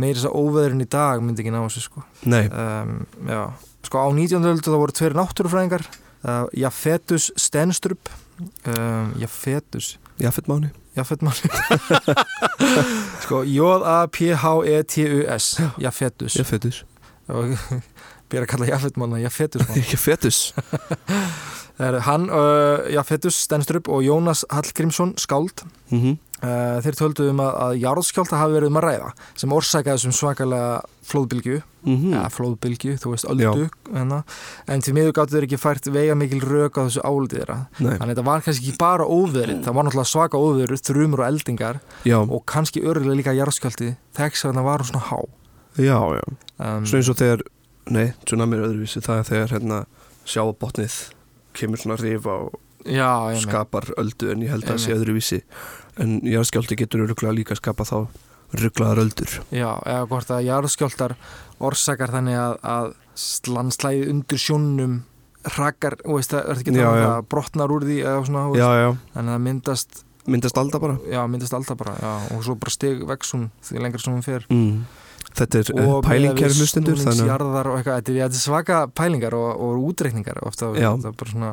[0.00, 3.42] meiri þess að óveðrin í dag myndi ekki ná þessu sko Nei, um, já,
[3.88, 4.50] sko á 19.
[4.52, 5.86] öldu þá voru tveir náttúrufræðingar
[6.24, 9.96] uh, Jafetus Stenstrup um, Jafetus.
[10.20, 11.50] Jafet Máni Jafet manni
[13.24, 16.36] sko J-A-P-H-E-T-U-S Jafetus.
[16.36, 16.82] Jafetus.
[18.30, 20.42] Býr að kalla Jafet manna Jafetus Jafetus.
[21.80, 25.62] Það er hann, uh, Jafetus Stenstrup og Jónas Hallgrímsson skáld.
[25.90, 29.10] Mm uh, þeir töldu um að, að jarðskjálta hafi verið um að ræða
[29.42, 31.60] sem orsakaði þessum svakalega flóðbylgju.
[31.84, 32.12] -hmm.
[32.14, 34.22] ja, flóðbylgju, þú veist, öldu hérna.
[34.68, 37.58] en til miður gáttu þeir ekki fært vega mikil rök á þessu áliti þeirra.
[37.78, 41.26] Þannig að þetta var kannski ekki bara óveðrið það var náttúrulega svaka óveður, þrumur og
[41.26, 45.18] eldingar já, og kannski örgulega líka jarðskjálti þess að það var svona há.
[45.80, 46.24] Já, já.
[46.60, 47.44] Um, Svo eins og þegar,
[47.88, 49.84] nei, tsunami er öðruvísi það er þegar hérna
[50.28, 50.98] sjáabotnið
[51.56, 53.10] kemur svona rifa og já,
[53.42, 55.40] skapar öldu en ég held að það sé öðruvísi.
[56.00, 58.08] En jarðskjálti getur öruglega líka skapa þá
[58.60, 59.36] rugglaðar öldur.
[59.54, 61.16] Já, eða hvort að jarðskjáltar
[61.62, 62.92] orsakar þannig að, að
[63.52, 65.00] landslæði undir sjónum
[65.54, 67.08] hrakar, þú veist, það er ekki Já, já.
[67.14, 70.96] að brotnar úr því eða svona, Já, en það myndast myndast alda bara.
[71.08, 74.26] Já, myndast alltaf bara, já, og svo bara stig vex hún því lengra sem hún
[74.26, 74.46] fer.
[74.52, 74.82] Mm.
[75.30, 79.50] Þetta er og pælingkæri hlustundur þannig að snúningsjarðar og eitthvað, þetta er, svaka pælingar og,
[79.62, 81.50] og útreikningar ofta, það er bara svona,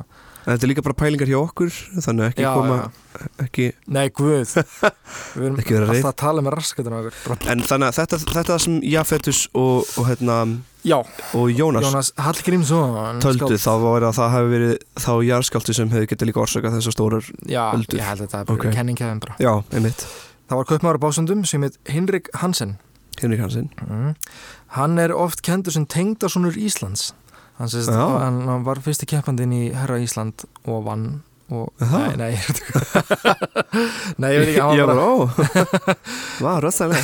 [0.48, 3.26] en þetta er líka bara pælingar hjá okkur þannig að ekki já, koma já.
[3.44, 4.54] ekki, nei, guð.
[5.42, 6.56] Við erum alltaf að tala með
[6.88, 10.38] bara, en þannig að þetta, þetta sem Jafetus og, og, hérna,
[10.88, 10.98] já,
[11.36, 16.12] og Jónas, Jónas Hallgrímsson töldu þá var að það hefði verið þá jarðskjálti sem hefði
[16.14, 18.00] getið líka orsakað þessar stórar já, öldur.
[18.00, 18.76] ég held að þetta er okay.
[18.80, 20.08] kenningkæðin bara Já, einmitt,
[20.48, 22.78] það var á básundum sem heit Hinrik Hansen.
[23.20, 23.72] Henrik Hansen.
[23.84, 24.16] Mm.
[24.80, 27.12] hann er oft kendur sem tengdasonur Íslands
[27.58, 31.08] hann, sést, hann, hann var fyrsti keppandinn í Herra Ísland og vann
[31.48, 32.34] og, nei, nei,
[34.20, 35.96] nei, ég veit ekki, hann Ég var bara,
[36.44, 37.00] var rössalega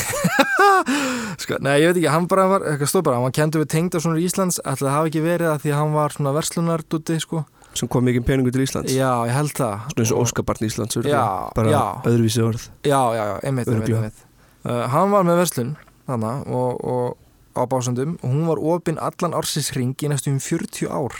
[1.39, 3.71] sko, nei, ég veit ekki, hann bara var, eitthvað stóð bara, hann var kendur við
[3.71, 7.45] tengdasonur Íslands, ætli það hafi ekki verið að því að hann var svona verslunardutti, sko,
[7.77, 8.93] sem kom mikið peningu til Íslands?
[8.93, 9.87] Já, ég held það.
[9.93, 10.99] Svona eins og Óskabarn Íslands.
[11.09, 11.23] Já,
[11.55, 11.81] bara já.
[12.11, 12.67] öðruvísi orð.
[12.85, 14.21] Já, já, já, einmitt, einmitt, einmitt.
[14.63, 15.71] Uh, hann var með verslun,
[16.09, 17.22] þannig, og, og
[17.55, 21.13] á básundum, og hún var opinn allan ársins ring í næstum 40 ár.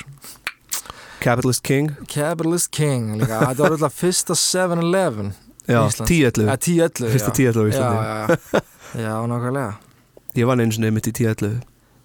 [1.23, 1.93] Capitalist King.
[2.11, 6.09] Capitalist King líka, þetta var alltaf fyrsta 7-Eleven Já, Íslands.
[6.11, 7.97] 10-11 eða 10-11 Fyrsta 10-11 á já, Íslandi.
[8.03, 9.73] já, já, já, nákvæmlega.
[10.35, 11.61] Ég vann einu sinni mitt í 10-11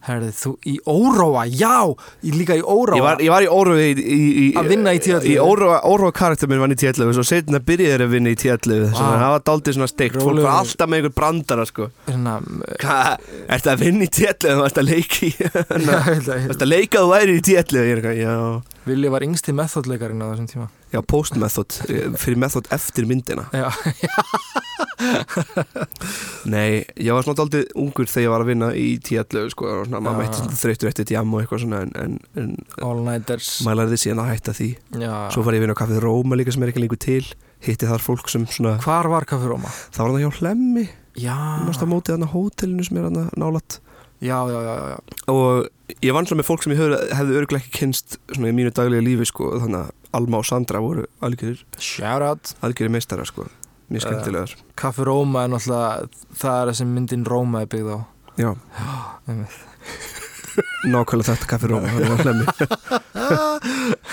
[0.06, 1.82] Herði, þú í óróa, já,
[2.22, 2.96] í líka í óróa.
[2.96, 5.26] Ég var, ég var í órói í, í, Að vinna í T11.
[5.26, 8.38] Í óróa, óróa karakter minn vann í T11 Svo setna byrjaði þeir að vinna í
[8.38, 8.62] T11
[8.94, 9.18] Þannig að Vá.
[9.24, 11.90] það var daldið svona steikt Fólk var alltaf með einhver brandara sko.
[12.06, 12.37] Svona,
[12.78, 15.61] Hvað, ertu að vinna í T11 Þú ert að leiki ég
[16.46, 18.37] held að- leika þú væri í T11 Ég er eitthvað, já.
[18.88, 23.44] Villi var yngsti methodleikarinn á þessum tíma Já, post method, eh, fyrir method eftir myndina.
[23.53, 23.68] Já,
[26.48, 29.88] Nei, ég var svona daldið ungur þegar ég var að vinna í T11 sko, og
[29.88, 30.20] svona, maður Já.
[30.48, 32.48] mætti þreyttur eftir jam og eitthvað svona en, en, en
[32.87, 33.51] all nighters.
[33.66, 34.68] maður lærði síðan að hætta því.
[35.03, 37.24] Já, Svo var ég að vinna á kaffið Róma líka sem er ekki lengur til
[37.66, 39.70] hitti þar fólk sem svona hvar var Kaffi Róma?
[39.90, 40.85] það var það hjá Hlemmi
[41.18, 41.35] Já,
[41.66, 43.81] mást á mótið þarna hótelinu sem er nálat
[44.20, 44.98] já, já, já, já.
[45.33, 45.68] og
[46.02, 48.72] ég vann svona með fólk sem ég hefði, hefði örglega ekki kynst svona í mínu
[48.74, 52.54] daglega lífi sko þannig að Alma og Sandra voru algjörir, Shout out.
[52.64, 53.44] algjörir meistara sko.
[53.92, 54.54] Mjög skemmtilegar.
[54.76, 57.98] Kaffi Róma er náttúrulega það er það sem myndin Róma er byggð á.
[58.38, 58.50] Já,
[59.28, 59.59] einmitt.
[60.88, 62.46] nákvæmlega þetta kaffi Róma þannig að Hlemmi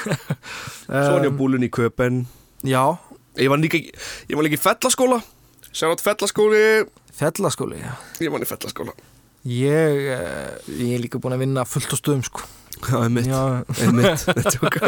[0.86, 2.26] Sonja Um, Búlun í Köpen
[2.66, 2.84] Já,
[3.40, 3.78] Ég var líka,
[4.30, 5.18] ég var líka í fellaskóla.
[5.76, 6.62] Sjátt fellaskóli.
[7.18, 7.92] Fellaskóli já.
[8.24, 8.94] Ég var í fellaskóla
[9.46, 12.42] Ég, eh, ég er líka búin að vinna fullt á stöðum sko.
[12.90, 14.26] Já, einmitt, Já, einmitt.
[14.52, 14.80] Tjók.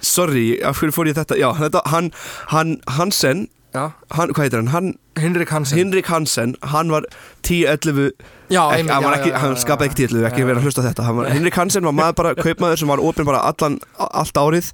[0.00, 1.36] Sorry, af hverju fór ég þetta?
[1.36, 2.08] Já, þetta, hann,
[2.54, 3.92] hann, Hansen já.
[4.16, 4.72] hann, Hvað heitir hann?
[4.72, 5.76] hann Hinrik Hansen.
[5.78, 7.04] Hinrik Hansen, hann var
[7.42, 8.12] 10-11
[8.48, 11.12] Já, ekki, einmitt, hann, hann já, skapaði ekki 10-11, ekki verið að hlusta þetta.
[11.18, 14.72] Var, Hinrik Hansen var maður bara, kaupmaður sem var opinn bara allan, allt árið.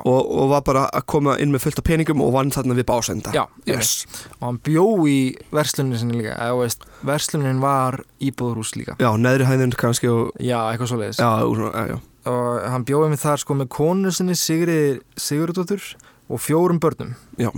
[0.00, 2.88] Og, og var bara að koma inn með fullt af peningum og vann þarna við
[2.90, 3.34] básenda.
[3.34, 4.04] Já, yes.
[4.40, 5.18] og hann bjó í
[5.54, 8.98] verslunin sinni líka eða veist, verslunin var íbúðurhús líka.
[9.02, 10.96] Já, neðri hæðin kannski og, Já, eitthvað
[11.46, 11.98] úr svona, já, já.
[12.34, 14.80] og hann bjóði mig þar sko með konu sinni Sigri
[15.14, 15.92] Sigurdóttur
[16.30, 17.14] og fjórum börnum.
[17.38, 17.52] Já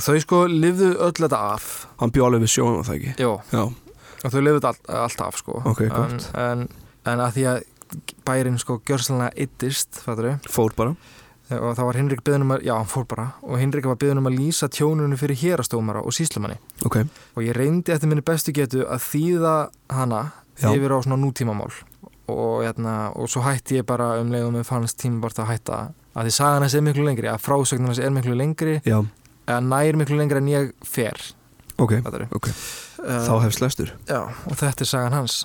[0.00, 1.86] þau sko lifðu öll þetta af.
[2.00, 3.14] Hann bjó alveg við sjónum það ekki?
[3.22, 3.64] Jó, Já,
[4.30, 5.60] þau lifðu all, allt af sko.
[5.70, 6.64] Ok, en, en,
[7.04, 7.60] en að því að
[8.26, 10.00] bærin sko gjörsalega yttist,
[10.50, 10.96] fór bara.
[11.52, 13.26] Og það var Hinrik byðunum að, já hann fór bara.
[13.44, 16.56] Og Hinrik var byðunum að lýsa tjónunum fyrir hérastómara og síslumanni
[16.88, 17.02] Ok,
[17.36, 19.52] og ég reyndi eftir minni bestu getu að þýða
[19.92, 20.22] hana
[20.56, 20.70] Já.
[20.72, 21.68] yfir á svona nútímamál.
[22.32, 25.80] Og, hérna, og svo hætti ég bara um leiðum með fannst tímabart að hætta.
[26.16, 28.78] Að því sagan hans er miklu lengri, að frásögnin hans er miklu lengri.
[28.88, 29.02] Já,
[29.46, 31.18] eða nær miklu lengri en ég fer
[31.78, 32.00] ok,
[32.34, 32.50] ok
[33.04, 35.42] Uh, Þá hefst lestur Já, og þetta er sagan hans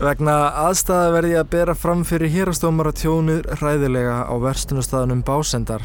[0.00, 5.84] Vegna aðstæða verði ég að bera fram fyrir hérastómara tjónur hræðilega á verstunastæðunum básendar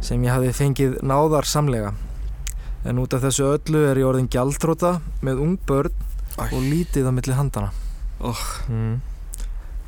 [0.00, 1.90] sem ég hafi fengið náðar samlega.
[2.88, 5.92] En út af þessu öllu er ég orðin gjaldróta með ung börn
[6.40, 6.46] Æ.
[6.48, 7.70] og lítið á milli handana.
[8.20, 9.00] oh, Mm.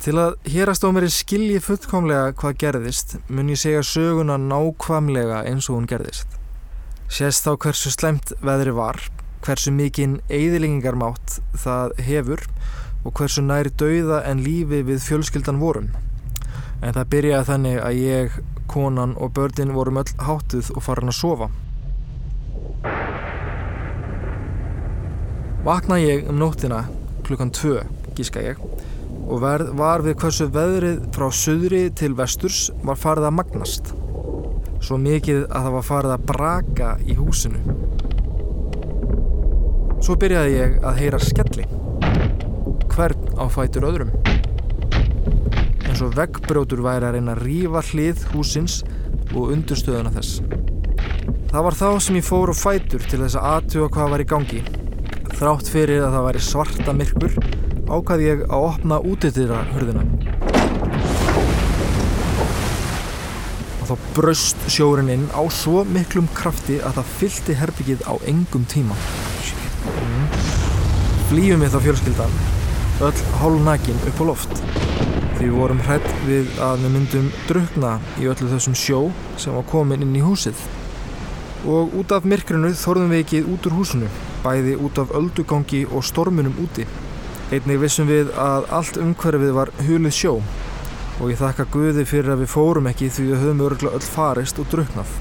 [0.03, 5.85] Til að hérastómari skilji fullkomlega hvað gerðist mun ég segja söguna nákvæmlega eins og hún
[5.87, 6.27] gerðist.
[7.07, 8.99] Sést þá hversu slemt veðri var,
[9.47, 12.43] hversu mikinn eigðilingarmátt það hefur
[13.05, 15.87] og hversu nær dauða en lífi við fjölskyldan vorum.
[16.83, 18.37] En það byrjaði þannig að ég,
[18.67, 21.51] konan og börnin vorum öll háttuð og farin að sofa.
[25.63, 26.89] Vakna ég um nóttina
[27.23, 27.85] klukkan tvö,
[28.19, 28.59] gíska ég,
[29.33, 33.87] og verð var við hversu veðrið frá suðri til vesturs var farið að magnast.
[34.83, 37.61] Svo mikið að það var farið að braka í húsinu.
[40.03, 41.65] Svo byrjaði ég að heyra skelli.
[42.93, 44.13] Hvern á fætur öðrum.
[45.87, 48.79] eins og veggbrjótur væri að reyna að rífa hlið húsins
[49.33, 50.41] og undurstöðuna þess.
[51.49, 54.29] Það var þá sem ég fór á fætur til þess að aðtuga hvað var í
[54.29, 54.63] gangi.
[55.33, 60.03] Þrátt fyrir að það væri svarta myrkur ákvað ég að opna útidýra hurðina.
[63.83, 68.63] Og þá braust sjórin inn á svo miklum krafti að það fyllti herbyggið á engum
[68.71, 68.95] tíma.
[69.83, 70.27] Mm.
[71.31, 72.37] Flýjum við þá fjölskyldan,
[73.03, 74.55] öll hálfnakin upp á loft.
[75.35, 79.01] Því við vorum hrætt við að við myndum drukna í öllu þessum sjó
[79.35, 80.55] sem var komin inn í húsið.
[81.67, 84.11] Og út af myrkrinu þorðum við ekki út úr húsinu,
[84.43, 86.87] bæði út af öldugangi og stormunum úti.
[87.53, 90.31] Einnig vissum við að allt umhverfið var hulið sjó
[91.21, 94.61] og ég þakka Guði fyrir að við fórum ekki því við höfum örgulega öll farist
[94.63, 95.11] og druknað.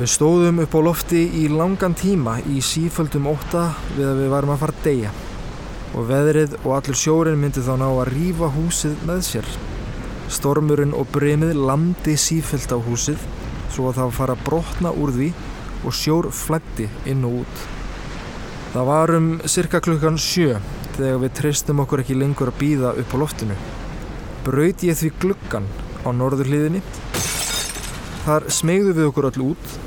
[0.00, 4.54] Við stóðum upp á lofti í langan tíma í síföldum ótta við að við varum
[4.56, 5.14] að fara að deyja
[5.92, 9.54] og veðrið og allur sjórin myndi þá ná að rífa húsið með sér.
[10.40, 13.22] Stormurinn og bremið landi síföld á húsið
[13.70, 15.34] svo að það fara brotna úr því
[15.84, 17.68] og sjór flætti inn og út.
[18.72, 20.58] Það var um cirka klukkan sjö
[20.96, 23.56] þegar við treystum okkur ekki lengur að býða upp á loftinu.
[24.44, 25.68] Braut ég því gluggan
[26.04, 26.82] á norðurliðinni.
[28.26, 29.78] Þar smegðu við okkur öll út,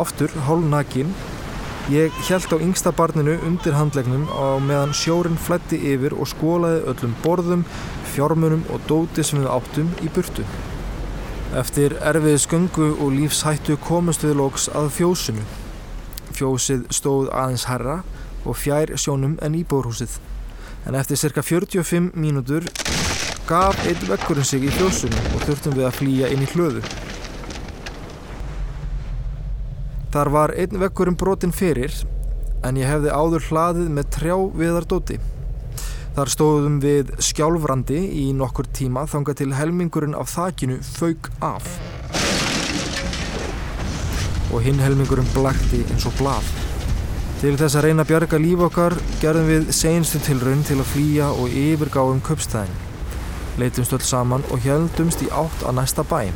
[0.00, 1.12] aftur hálf nakin
[1.90, 7.16] Ég held á yngsta barninu undir handlegnum á meðan sjórin flætti yfir og skólaði öllum
[7.24, 7.64] borðum,
[8.12, 10.44] fjármunum og dóti sem við áttum í burtu.
[11.58, 15.42] Eftir erfið sköngu og lífshættu komust við loks að fjósinu.
[16.38, 17.96] Fjósið stóð aðeins herra
[18.44, 20.18] og fjær sjónum en íbúrhúsið.
[20.88, 22.64] En eftir cirka 45 mínútur
[23.48, 26.84] gaf einn vekkurinn sig í fjósinu og þurftum við að flýja inn í hlöðu.
[30.10, 31.94] Þar var einn vekkurinn brotin fyrir
[32.66, 35.18] en ég hefði áður hlaðið með trjá viðardóti.
[36.16, 41.70] Þar stóðum við skjálfrandi í nokkur tíma þanga til helmingurinn af þakinu fauk af.
[44.50, 46.69] Og hinn helmingurinn blakti eins og blað.
[47.40, 51.30] Til þess að reyna að bjarga líf okkar gerðum við seinstu tilraun til að flýja
[51.32, 52.74] og yfirgáum köpstæðin.
[53.56, 56.28] Leitumst öll saman og heldumst í átt að næsta bæ.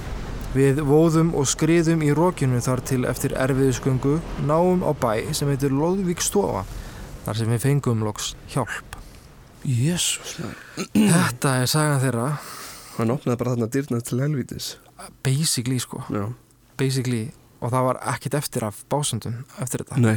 [0.55, 4.17] Við vóðum og skriðum í rókinu þar til eftir erfiðisgöngu
[4.49, 6.65] náum á bæ sem heitir Lóðvík stofa
[7.27, 8.97] þar sem við fengum loks hjálp.
[9.65, 10.39] Jésús
[10.93, 12.27] Þetta er sagan þeirra
[12.99, 14.75] Hann opnaði bara þarna dyrna til helvítis
[15.25, 16.29] basically sko, Já,
[16.81, 17.27] basically
[17.61, 20.17] og það var ekkit eftir af básundum eftir þetta Nei.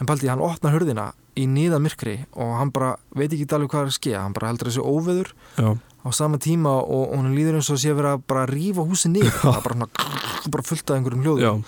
[0.00, 3.84] En Baldi, hann opnar hurðina í nýða myrkri og hann bara veit ekki alveg hvað
[3.84, 7.36] er að skeja, hann bara heldur þessi óveður já, á sama tíma og, og hann
[7.36, 9.34] líður eins og sé verið að bara rífa húsi niður.
[9.42, 11.64] Það er bara, svona, bara fullt af einhverjum hljóðum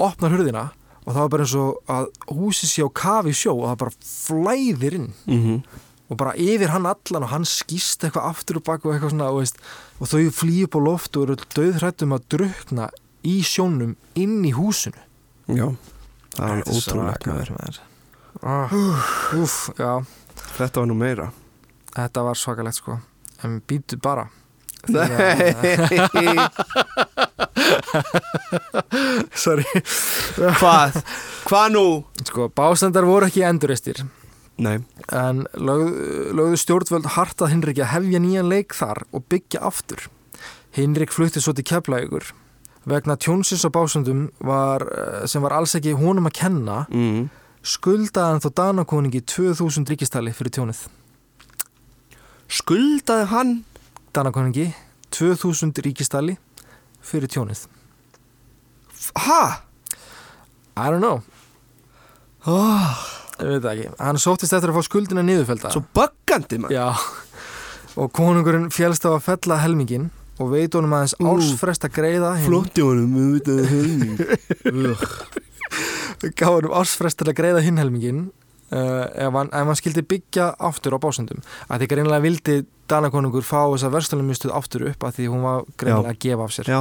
[0.00, 0.66] opnar hurðina
[1.00, 4.10] og það var bara eins og að húsi sé á kafi sjó og það bara
[4.10, 5.14] flæðir inn.
[5.26, 5.62] Mm
[6.10, 9.30] og bara yfir hann allan og hann skýst eitthvað aftur og bak og eitthvað svona
[9.30, 9.60] og, veist,
[10.02, 12.88] og þau flýja upp á loft og eru döðhrættum að drukna
[13.22, 14.98] í sjónum inn í húsinu.
[15.46, 15.70] Já,
[16.36, 16.48] það
[17.30, 17.80] var maður.
[18.42, 18.68] ah,
[20.56, 21.30] Þetta var nú meira
[21.94, 22.98] þetta var svakalegt sko
[23.44, 24.28] en býtu bara
[24.88, 26.38] Nei
[29.36, 29.64] Sorry
[30.60, 31.00] Hvað?
[31.48, 31.84] Hvað nú?
[32.24, 34.02] Sko, bástendar voru ekki enduristir
[34.60, 34.76] Nei,
[35.16, 35.94] en lögð,
[36.36, 40.02] lögðu stjórnvöld hart að Hinrik að hefja nýjan leik þar og byggja aftur.
[40.76, 42.26] Hinrik flutti svo til keflægur.
[42.90, 47.28] Vegna tjónsins á básundum var, eh, sem var alls ekki honum að kenna, mm.
[47.62, 50.84] skuldaði hann þó Danakoningi 2000 ríkistali fyrir tjónið.
[52.50, 53.56] Skuldaði hann?
[54.12, 54.72] Danakoningi
[55.14, 56.38] 2000 ríkistali
[57.00, 57.66] fyrir tjónið.
[59.16, 59.42] Ha?
[60.76, 61.20] I don't know,
[62.48, 63.00] Oh,
[63.36, 63.88] ég veit ekki.
[64.00, 65.72] Hann sóttist eftir að fá skuldina niðurfelda.
[65.74, 66.86] svo böggandi maður Já,
[68.00, 70.08] og konungurinn félst á að fella helmingin
[70.40, 72.48] og veit honum aðeins ársfrest að greiða hinn.
[72.48, 74.14] Flotti honum, við veitum helming
[76.36, 78.20] gaf hann ársfrest að greiða hinn helmingin
[78.74, 82.56] uh, ef, hann, hann skildi byggja aftur á básundum að því greinlega vildi
[82.90, 86.70] Danakonungur fá þessa verslunarmistuð aftur upp að því hún var greinlega að gefa af sér.
[86.72, 86.80] Já,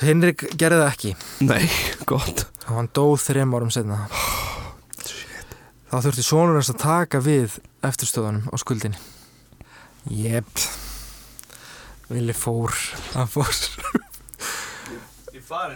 [0.00, 1.12] Henrik gerði það ekki.
[1.44, 1.66] Nei,
[2.08, 2.46] gott.
[2.64, 4.06] Og hann dóð þrem árum setna
[5.90, 9.04] þá þurfti sonur hans að taka við eftirstöðunum á skuldinni.
[10.08, 10.48] Jep
[12.14, 12.70] Vili fór
[13.14, 13.50] hann fór.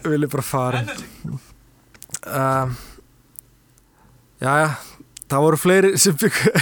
[0.05, 0.91] Vili bara farin
[2.27, 2.77] um,
[4.39, 4.69] Jæja
[5.29, 6.53] það voru fleiri sem byggu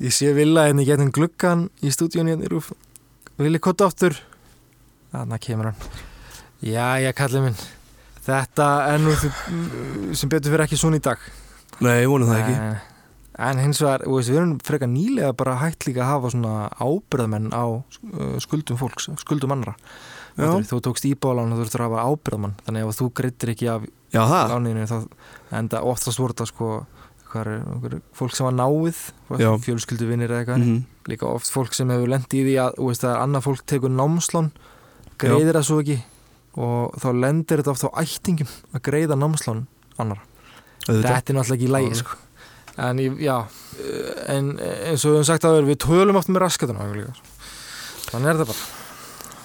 [0.00, 2.70] Ég sé Villa en ég getum gluggan í stúdíunni hérna í rúf.
[3.36, 4.14] Vili kottu aftur.
[5.12, 5.90] Þannig kemur hann.
[6.64, 7.58] Jæja kallið minn.
[8.24, 9.12] Þetta er nú
[10.16, 11.20] sem betur fyrir ekki svona í dag.
[11.84, 12.56] Nei, ég vonum það ekki
[13.38, 17.52] En, hins vegar, þú við erum frekar nýlega bara hægt líka að hafa svona ábyrðamenn
[17.54, 19.76] á uh, skuldum fólks, skuldum annara.
[20.36, 23.68] Fattarðu, Þú tókst íbálan og þú þurftur að hafa ábyrðamann, þannig að þú greittir ekki
[23.70, 24.96] af Já, það láninu þá,
[25.60, 26.68] en það oftast voru þetta sko,
[27.30, 29.00] hvað er, hvað er, fólk sem var náið,
[29.38, 29.50] Já.
[29.66, 30.78] fjölskylduvinnir eða eitthvað, Mhm.
[31.06, 33.90] líka oft fólk sem hefur lendið í því að, þú veist, að annað fólk tekur
[33.94, 34.50] námslán,
[35.18, 35.98] greiðir það svo ekki
[36.58, 39.66] og þá lendir þetta oft á ættingum að greiða námslán
[39.98, 40.22] annara
[40.88, 41.06] Auðvitað.
[41.14, 42.16] þetta er náttúrulega ekki í lægi sko.
[42.80, 43.36] En ég- já
[43.80, 46.86] eh, en eins og við höfum sagt að við tölum oft með raskatuna
[48.10, 48.68] þannig er þetta bara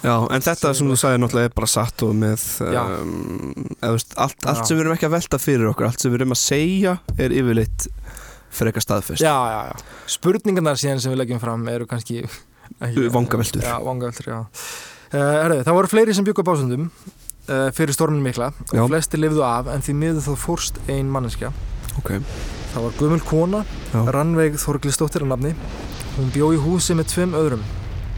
[0.06, 2.82] Já, en þetta sem þú sagði náttúrulega er bara satt og með Já.
[3.00, 4.66] um, eða, veist, allt, allt Já.
[4.68, 7.34] sem við erum ekki að velta fyrir okkur allt sem við erum að segja er
[7.34, 7.86] yfirleitt
[8.56, 10.04] frekar staðfest já, já, já.
[10.14, 12.22] spurningarnar síðan sem við leggjum fram eru kannski
[12.78, 13.64] Vangaveltur.
[13.64, 14.38] já, vangaveltur, já.
[15.16, 18.82] Uh, herri, það voru fleiri sem byggu á básundum uh, fyrir stormin mikla Já.
[18.84, 21.50] og flesti lifðu af en því miður þá fórst ein manneskja
[21.96, 22.12] Ok,
[22.76, 24.00] það var gömul kona Já.
[24.12, 25.52] Rannveig Þorglistóttir að nafni
[26.18, 27.64] hún bjó í húsi með tveim öðrum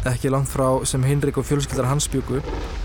[0.09, 2.43] ekki langt frá sem Hinrik og fjölskyldar hans byggu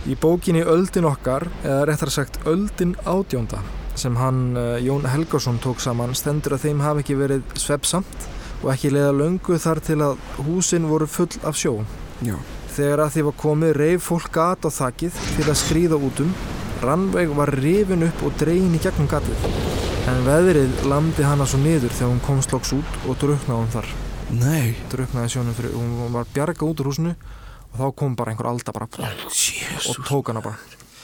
[0.09, 3.62] í bókinni Öldin okkar eða réttar sagt Öldin átjónda
[3.98, 8.27] sem hann uh, Jón Helgarsson tók saman stendur að þeim hafi ekki verið svepsamt
[8.63, 10.17] og ekki leiða löngu þar til að
[10.48, 11.79] húsin voru full af sjó
[12.25, 12.37] já
[12.73, 16.33] Þegar að því var komið reif fólk gat á þakið til að skrýða út um,
[16.81, 19.83] Rannveig var rifin upp og dregin í gegnum gatið.
[20.04, 23.87] En veðrið lamdi hana svo niður þegar hún komst loks út og druknaði hún þar.
[24.35, 27.13] Nei, Druknaði sjónum fyrir, hún var bjarga út úr húsinu
[27.71, 30.60] og þá kom bara einhver alda bara og tók hana bara.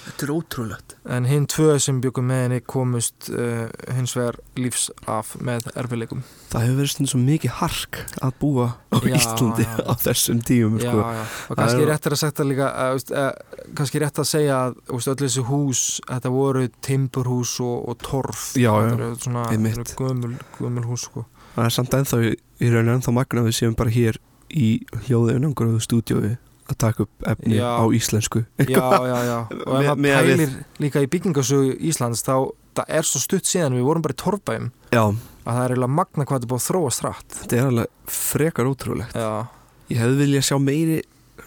[0.10, 4.90] Þetta er ótrúlegt En hinn tvö sem byggum með henni komust uh, hins vegar lífs
[5.10, 6.20] af með erfileikum.
[6.52, 9.78] Það hefur verið stundum svo mikið hark að búa á Já, Íslandi já.
[9.90, 11.06] á þessum tíum Já, sko.
[11.06, 14.60] já, og kannski er- rétt er að það líka uh, uh, kannski rétt að segja
[14.68, 19.24] að veist, öll þessi hús, þetta voru timburhús og, og torf Já, já, Þetta eru
[19.24, 21.26] svona eru gömul, gömul hús sko.
[21.56, 22.36] Það er samt ennþá í,
[22.66, 24.70] í raun ennþá magna að við séum bara hér í
[25.08, 26.36] hljóðu unangur stúdíói
[26.74, 27.70] að taka upp efni Já.
[27.82, 28.44] á íslensku.
[28.60, 29.38] Já, já, já.
[29.66, 30.56] Og ef Með- maður með að við- pælir
[30.86, 32.34] líka í byggingasögu Íslands þá
[32.80, 35.96] það er svo stutt síðan við vorum bara í torfbæum Já, að það er eiginlega
[36.00, 39.16] magna hvað þetta búið að þróast rætt þetta er alveg frekar ótrúlegt.
[39.16, 39.48] Já,
[39.90, 41.00] Ég hefði viljað sjá meiri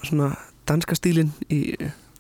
[0.02, 0.32] svona
[0.66, 1.60] danska stílin í,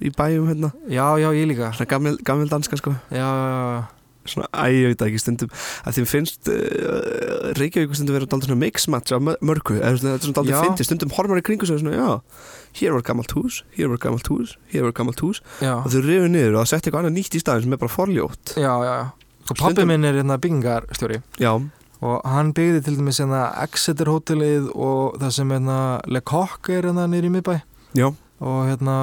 [0.00, 0.70] í bæjum hérna.
[0.86, 1.72] Já, já, ég líka.
[1.74, 2.92] Svona gamil, gamil danska sko.
[3.10, 3.82] Já, já, já,
[4.22, 5.50] Svona, æ, ég veit ekki stundum
[5.86, 9.78] að mér finnst uh, Reykjavík stundum vera daldið svona mix-match af mör- mörgu.
[9.80, 10.60] Eða svona, þetta er svona daldið Já.
[10.66, 12.10] fyndi stundum horfum í kringu og svona, já,
[12.78, 15.42] hér var gammalt hús hér var gammalt hús, hér var gammalt hús.
[15.60, 15.74] Já.
[15.82, 17.94] Og þau rifið niður og það setti eitthvað annað nýtt í staðin sem er bara
[17.96, 18.54] forljótt.
[18.62, 18.96] Já, já,
[19.50, 21.18] Og pappi minn er hérna byggingarstjóri.
[21.42, 21.50] Já,
[22.02, 26.86] og hann byggði til dæmis hérna Exeter hótelið og það sem hérna Le Coq er
[26.88, 27.56] hérna nýri í miðbæ.
[27.98, 28.12] Já,
[28.42, 28.94] og hérna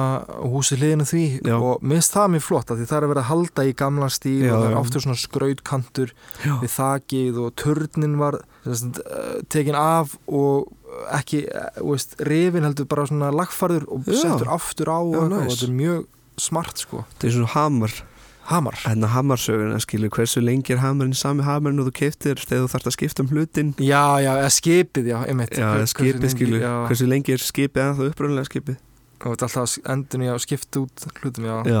[0.52, 1.54] húsið hliðinu því Já.
[1.56, 4.08] og minnst það mjög flott af því það er að vera að halda í gamla
[4.12, 4.80] stíl Já, og það er já.
[4.82, 6.12] oftur svona skrautkantur
[6.44, 6.52] já.
[6.60, 9.00] við þakið og turnin var sest,
[9.48, 10.68] tekin af og
[11.16, 14.20] ekki, eh, þú veist, rifin heldur bara svona lagfarður og Já.
[14.24, 16.06] settur aftur á og, Já, og þetta er mjög
[16.40, 17.04] smart sko.
[17.14, 17.92] Þetta er svona hamar.
[18.50, 18.74] Hamar.
[18.82, 22.88] Hérna hamarsöguna skilur hversu lengi er hamarinn sami hamarinn og þú keiftir þegar þú þarft
[22.90, 25.52] að skipta um hlutin Já, já, eða skipið, já, einmitt.
[25.54, 28.76] Já, Hver- eða skipið já, hversu lengi er skipið en það uppröðulega skipið
[29.20, 31.80] og þetta er alltaf endun í að skipta út hlutum, já, já,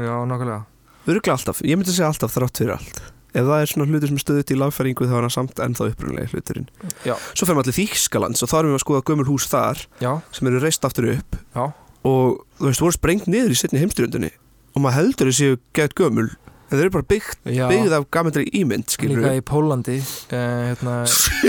[0.00, 0.60] já, nákvæmlega.
[1.06, 3.00] Öruglega alltaf, ég myndi að segja alltaf þrátt fyrir allt.
[3.30, 6.32] Ef það er svona hlutur sem stöðut í lagfæringu þá er hann samt ennþá uppröðulega
[6.32, 6.66] hluturinn.
[7.06, 7.14] Já.
[7.30, 10.10] svo fer maður til Þýskalands og þá erum við að skoða gömur hús þar Já,
[10.34, 11.38] sem eru reist aftur upp.
[11.54, 11.64] Já.
[12.10, 14.32] og þú veist, voru sprengt niður í setni heimstyrjöndunni
[14.74, 16.26] og maður heldur þessi gett gömul
[16.70, 17.66] en þeir eru bara byggt, já.
[17.70, 21.00] byggð af gamendri ímynd skilur Líka í Pólandi eh, hérna,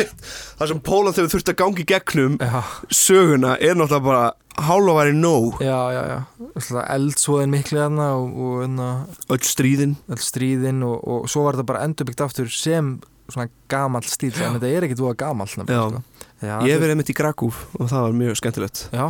[0.58, 4.30] það sem Póland hefur þurft að gangi gegnum já, söguna er náttúrulega bara
[4.62, 5.62] hálfa væri nóg.
[5.64, 6.18] Já, já, já.
[6.52, 8.90] Alltaf eldsvoðin miklu þarna og, og hérna,
[9.32, 9.96] öll stríðin.
[10.12, 12.98] Öll stríðin og, og svo var þetta bara endurbyggt aftur sem
[13.32, 15.56] svona gamall stíl en þetta er ekkit úr gamall Já.
[15.56, 16.02] sko.
[16.44, 18.86] já, ég verið einmitt í Grakúf og það var mjög skemmtilegt.
[18.92, 19.06] Já,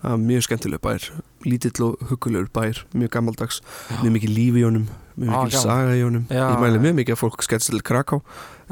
[0.00, 1.08] það var mjög skemmtileg bær.
[1.46, 3.60] Lítill og hugulegur bær, mjög gammaldags
[4.00, 5.56] mjög mikið líf í honum mjög gaman.
[5.62, 6.26] saga í honum.
[6.30, 8.20] Já, ég mæli mjög mikið að fólk skemmtist til Kraká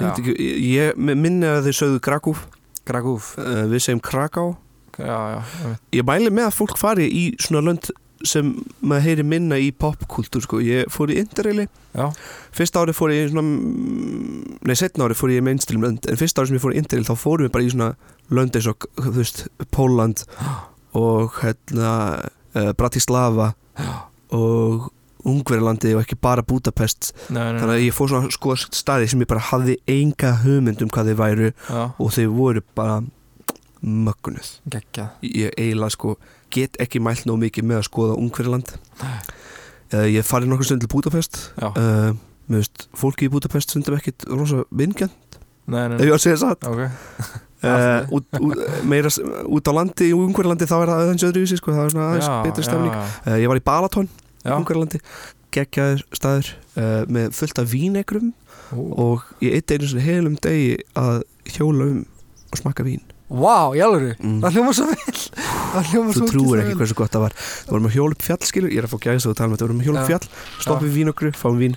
[0.01, 0.31] ég,
[0.61, 2.47] ég, minni að þeir sögðu Grakúf
[2.85, 4.47] Gragúf uh, við segjum Kraká
[5.95, 7.91] ég mæli með að fólk fari í svona lönd
[8.25, 10.61] sem maður heyri minna í popkultúr sko.
[10.65, 12.07] ég fór í Interraili já,
[12.57, 13.45] fyrsta ári fór ég svona
[14.65, 16.09] nei, setna ári fór ég í mainstream lönd.
[16.09, 17.91] En fyrsta ári sem ég fór í Interrail þá fórum við bara í svona
[18.35, 20.25] lönd eins og, þú veist, Póland
[20.97, 21.93] og hérna
[22.55, 23.53] uh, Bratislava
[24.35, 24.89] og
[25.25, 27.13] Ungverjalandi og ekki bara Budapest.
[27.29, 30.85] Nei, nei, þannig að ég fór svona sko staði sem ég bara hafði enga hugmynd
[30.85, 33.01] um hvað þeir væru já, og þeir voru bara
[33.85, 35.17] geggjað.
[35.29, 36.17] Ég eiginlega sko
[36.55, 38.77] get ekki mælt nóg mikið með að skoða Ungverjaland.
[39.93, 41.41] Uh, ég farið nokkur stund til Budapest.
[41.61, 42.15] Uh,
[42.49, 46.09] mér veist, fólki í Budapest stundum ekkit rosa vingjönd nei, nei, ef nei.
[46.09, 46.67] ég á að segja satt.
[46.69, 46.83] Ok,
[47.65, 49.13] uh, út, út, meira
[49.49, 52.31] út á landi í Ungverjalandi þá er það aðeins öðruvísi sko, það er svona aðeins
[52.49, 54.11] betri stefning uh, ég var í Balaton,
[54.45, 54.55] já.
[54.59, 55.01] Ungverjalandi
[55.55, 58.33] geggjaður staður uh, með fullt af vínegrum
[58.75, 58.79] Ó.
[59.07, 61.23] og ég eitt einu svona heilum degi að
[61.57, 62.01] hjóla um
[62.55, 63.03] og smakka vín
[63.35, 64.41] Vá, í alvöru, Mm.
[64.45, 65.15] það hljóma svo vel
[65.75, 66.79] Það hljóma þú svo trúir ógeðslega ekki vel.
[66.85, 68.99] hversu gott það var það vorum að hjóla upp fjall skilur, ég er að fá
[69.07, 70.11] gæsa og tala um þetta, við vorum að hjóla upp Já.
[70.13, 71.75] fjall stoppum við vínokru, fáum vín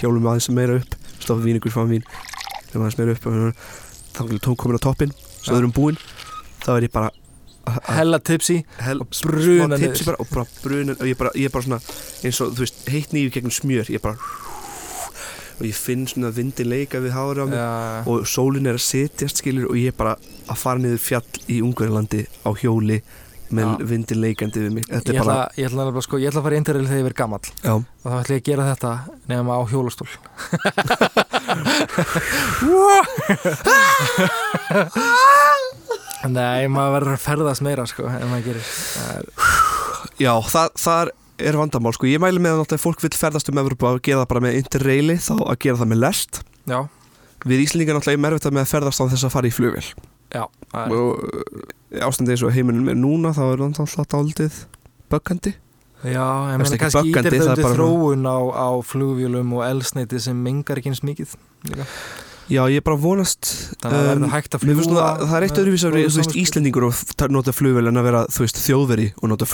[0.00, 2.06] hjólum aðeins meira upp, stoppum við vínokru, fáum vín
[2.72, 3.28] þegar aðeins meira upp
[4.16, 5.12] þá er tóm komin á toppin,
[5.44, 6.00] svo erum búin
[6.64, 7.12] þá er ég bara
[7.90, 9.86] Hella tipsi hel, og bruna smá niður.
[9.86, 11.80] tipsi bara, og bara bruna og ég, bara, ég er bara svona
[12.24, 14.16] eins og þú veist, heitt nýju gegnum smjör ég bara
[15.56, 17.68] og ég finn svona vindi leika við hára á mig Já,
[18.12, 21.62] og sólin er að setjast skilur og ég er bara að fara niður fjall í
[21.64, 23.00] Ungverjalandi á hjóli
[23.46, 23.76] með Já.
[23.88, 26.46] vindin leikandi við mig ég er ætla, bara, ég, ætla nefnilega, sko, ég ætla að
[26.48, 28.90] fara í interrail þegar ég verð gamall já, og þá ætla ég að gera þetta
[29.30, 30.10] nefnum á hjólastól
[36.24, 38.72] Nei, maður verður að ferðast meira sko, en maður gerir.
[39.04, 39.30] Er,
[40.22, 41.12] já það, það
[41.46, 44.30] er vandamál sko, ég mæli með að fólk vil ferðast um Evropa og gera það
[44.32, 46.42] bara með interraili þá að gera það með lest.
[46.66, 46.78] Já,
[47.44, 49.86] við Íslandingar náttúrulega erum erfitt með að ferðast á þess að fara í flugvél.
[50.34, 50.44] Já
[50.76, 54.58] og uh, ástandi eins og heiminum er núna þá er það náttúrulega dálítið
[55.12, 55.52] böggandi.
[56.06, 60.80] Já, ég meina kannski ítir undir bara þróun á, á flugvélum og elsneiti sem mengar
[60.80, 61.36] ekki eins mikið
[61.70, 61.86] líka.
[62.46, 63.48] Já, ég er bara vonast
[63.82, 66.34] Þannig að það verður hægt að svona- Það er eitt með öðruvísi að vera.
[66.42, 69.48] Íslendingur og nota flugvél en að vera, veist, þjóðveri og nota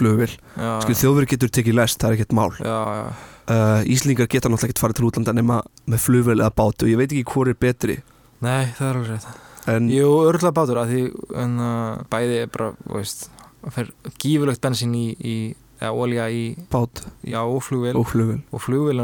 [0.84, 2.50] Skil, þjóðveri getur tekið lest, það er ekkert mál.
[2.60, 3.06] Já, já,
[3.48, 7.00] uh, Íslendingar geta náttúrulega ekkert farið til útlanda nema með flugvél eða bát og ég
[7.00, 7.98] veit ekki hvor er betri.
[8.42, 9.26] Nei, það er alveg rétt.
[9.72, 11.02] En Jú, örgulega bátur að því
[11.38, 13.28] en, uh, bæði er bara, veist
[13.64, 17.06] það fer gífurlegt bensín í, í eða olja í, bát.
[17.24, 17.96] Já, og flugvél.
[17.96, 19.00] Og flugvél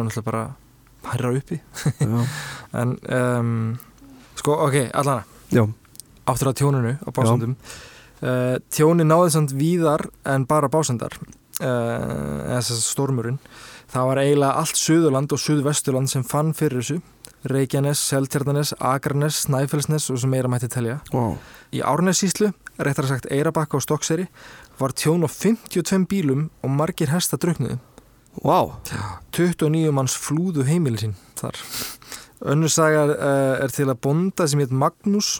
[1.14, 1.60] hærra uppi.
[2.76, 3.78] En, um,
[4.36, 5.62] sko, ok, allana já,
[6.28, 7.54] áttur að tjóninu á básendum.
[8.18, 13.38] Uh, tjóni náði samt víðar en bara básendar uh, eða þess að stormurinn.
[13.88, 16.98] Það var eiginlega allt Suðurland og Suðvesturland sem fann fyrir þessu.
[17.48, 20.98] Reykjanes, Seltjarnanes, Akranes, Snæfellsnes og sem meira mætti telja.
[21.14, 21.38] Wow.
[21.72, 22.50] í Árnessíslu,
[22.82, 24.26] réttar sagt Eirabakka og Stokkseri
[24.80, 27.78] var tjón á 52 bílum og margir hesta druknuðu
[28.44, 28.74] wow.
[29.36, 31.58] 29 manns flúðu heimili sín þar.
[32.52, 35.38] Önnur saga uh, er til að bonda sem hétt Magnús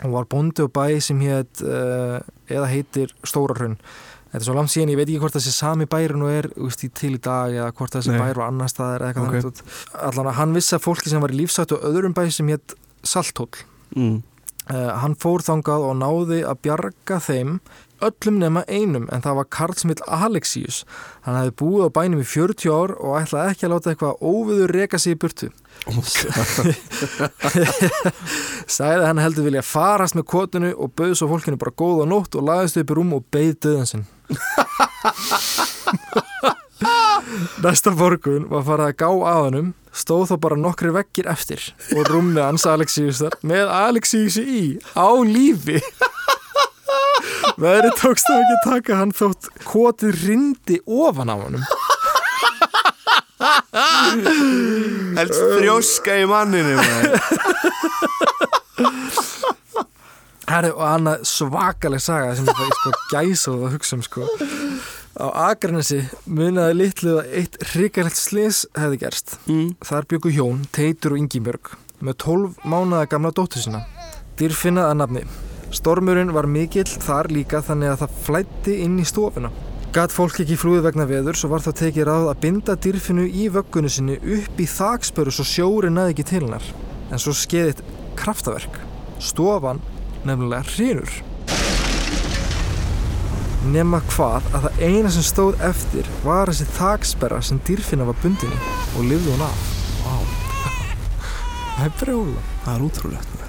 [0.00, 3.76] og var bondi og bæ sem hétt uh, eða heitir Stórarhraun.
[4.30, 6.46] Þetta er svo langt síðan, ég veit ekki hvort það sé sami bærin og er
[6.54, 8.20] í til í dag eða hvort það sé Nei.
[8.22, 9.34] bær og annar staðar eða eitthvað Ok.
[9.34, 9.42] okay.
[9.42, 9.78] þannig.
[10.06, 12.76] Allan að hann vissi að fólki sem var í lífsættu og öðrum bæ sem hétt
[13.02, 13.50] Salthól.
[13.96, 14.18] mm.
[14.70, 17.56] Uh, hann fór þangað og náði að bjarga þeim
[18.06, 20.76] öllum nema einum en það var Karl Smith Alexius
[21.26, 24.70] hann hefði búið á bænum í 40 ár og ætlaði ekki að láta eitthvað óviður
[24.76, 25.48] reka sig í burtu.
[28.90, 32.46] Að hann heldur vilja farast með kotinu og bauð svo fólkinu bara góða nótt og
[32.48, 34.04] lagðist upp í rúm og beið döðan sinn.
[37.60, 41.60] Næsta borgun var farið að gá að hannum stóð þó bara nokkri vekkir eftir
[41.96, 44.62] og rúmið hans Alexiusar með Alexiusi í
[44.96, 45.78] á lífi
[47.60, 51.64] veðri tókst það ekki að taka hann þótt kotið rindi ofan á honum
[55.16, 56.76] helst þrjóska í manninu.
[60.50, 64.26] Herri, og annað svakaleg saga sem ég bara sko, gæsa og að hugsa um sko.
[65.20, 69.76] á Akranesi munaði litlu að eitt hrikalegt slis hefði gerst mm.
[69.84, 73.84] Þar byggu hjón, Teitur og Ingibjörg með 12 mánaða gamla dóttur sína.
[74.40, 75.24] Dyrfinnað að nafni.
[75.70, 79.50] Stormurinn var mikill þar líka þannig að það flætti inn í stofuna.
[79.94, 83.46] Gat fólk ekki flúið vegna veður svo var það tekið ráð að binda dyrfinu í
[83.54, 86.66] vöggunni sinni upp í þakspöru svo sjóri naði ekki til hennar.
[87.10, 87.82] En svo skeiðið
[88.18, 88.78] kraftaverk.
[89.22, 89.82] Stofan
[90.26, 91.16] nefnilega hrinur.
[93.70, 98.58] Nema hvað að það eina sem stóð eftir var þessi þaksperra sem dyrfina var bundinni
[98.96, 99.68] og lifði hún af.
[101.76, 102.48] Það er brjóla.
[102.64, 103.39] það er útrúlegt.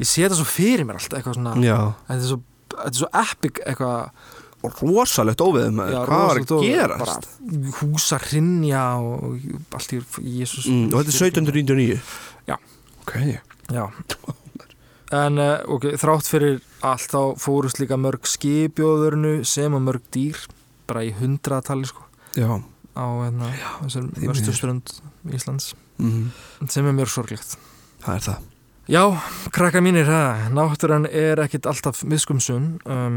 [0.00, 2.40] Ég sé þetta svo fyrir mér alltaf eitthvað svona Þetta er svo,
[3.00, 4.10] svo epic eitthvað
[4.64, 7.26] og rosalegt óveðum hvað var að gerast?
[7.80, 9.36] Húsa hrinja og,
[9.76, 10.00] allt í
[10.38, 10.86] Jésús mm.
[10.92, 11.98] og þetta er 1799
[12.48, 12.56] Já.
[13.04, 13.14] ok,
[13.72, 13.84] Já.
[15.14, 20.40] En uh, ok, þrátt fyrir allt þá fórust líka mörg skipjóðurnu sem og mörg dýr
[20.88, 22.02] bara í hundratali sko.
[22.34, 22.48] Já.
[22.96, 23.52] Á hérna,
[23.84, 24.96] þessar vesturströnd
[25.34, 25.74] Íslands.
[26.02, 26.32] Mm.
[26.66, 27.54] sem er mjög sorglegt.
[28.02, 28.42] Það er það
[28.84, 29.16] Já,
[29.48, 33.14] krakka mínir, ha, náttúran er ekkit alltaf miskumsun um,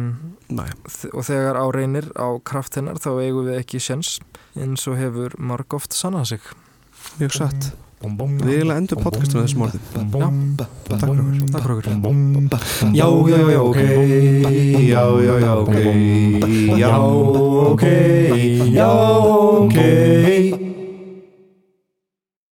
[1.12, 4.14] og þegar á reynir á kraft hennar þá eigum við ekki sjens
[4.56, 6.48] eins og hefur marg oft sannað sig
[7.20, 7.68] mjög satt
[8.00, 9.82] við eiginlega endur podcastinu þessum orðum
[10.16, 10.30] Já,
[10.88, 13.80] takk fyrir okkur takk fyrir okkur Já, já, já, ok
[14.88, 15.76] Já, já, já, ok
[16.80, 16.96] Já,
[17.74, 17.84] ok
[18.72, 18.88] Já,
[19.68, 20.67] ok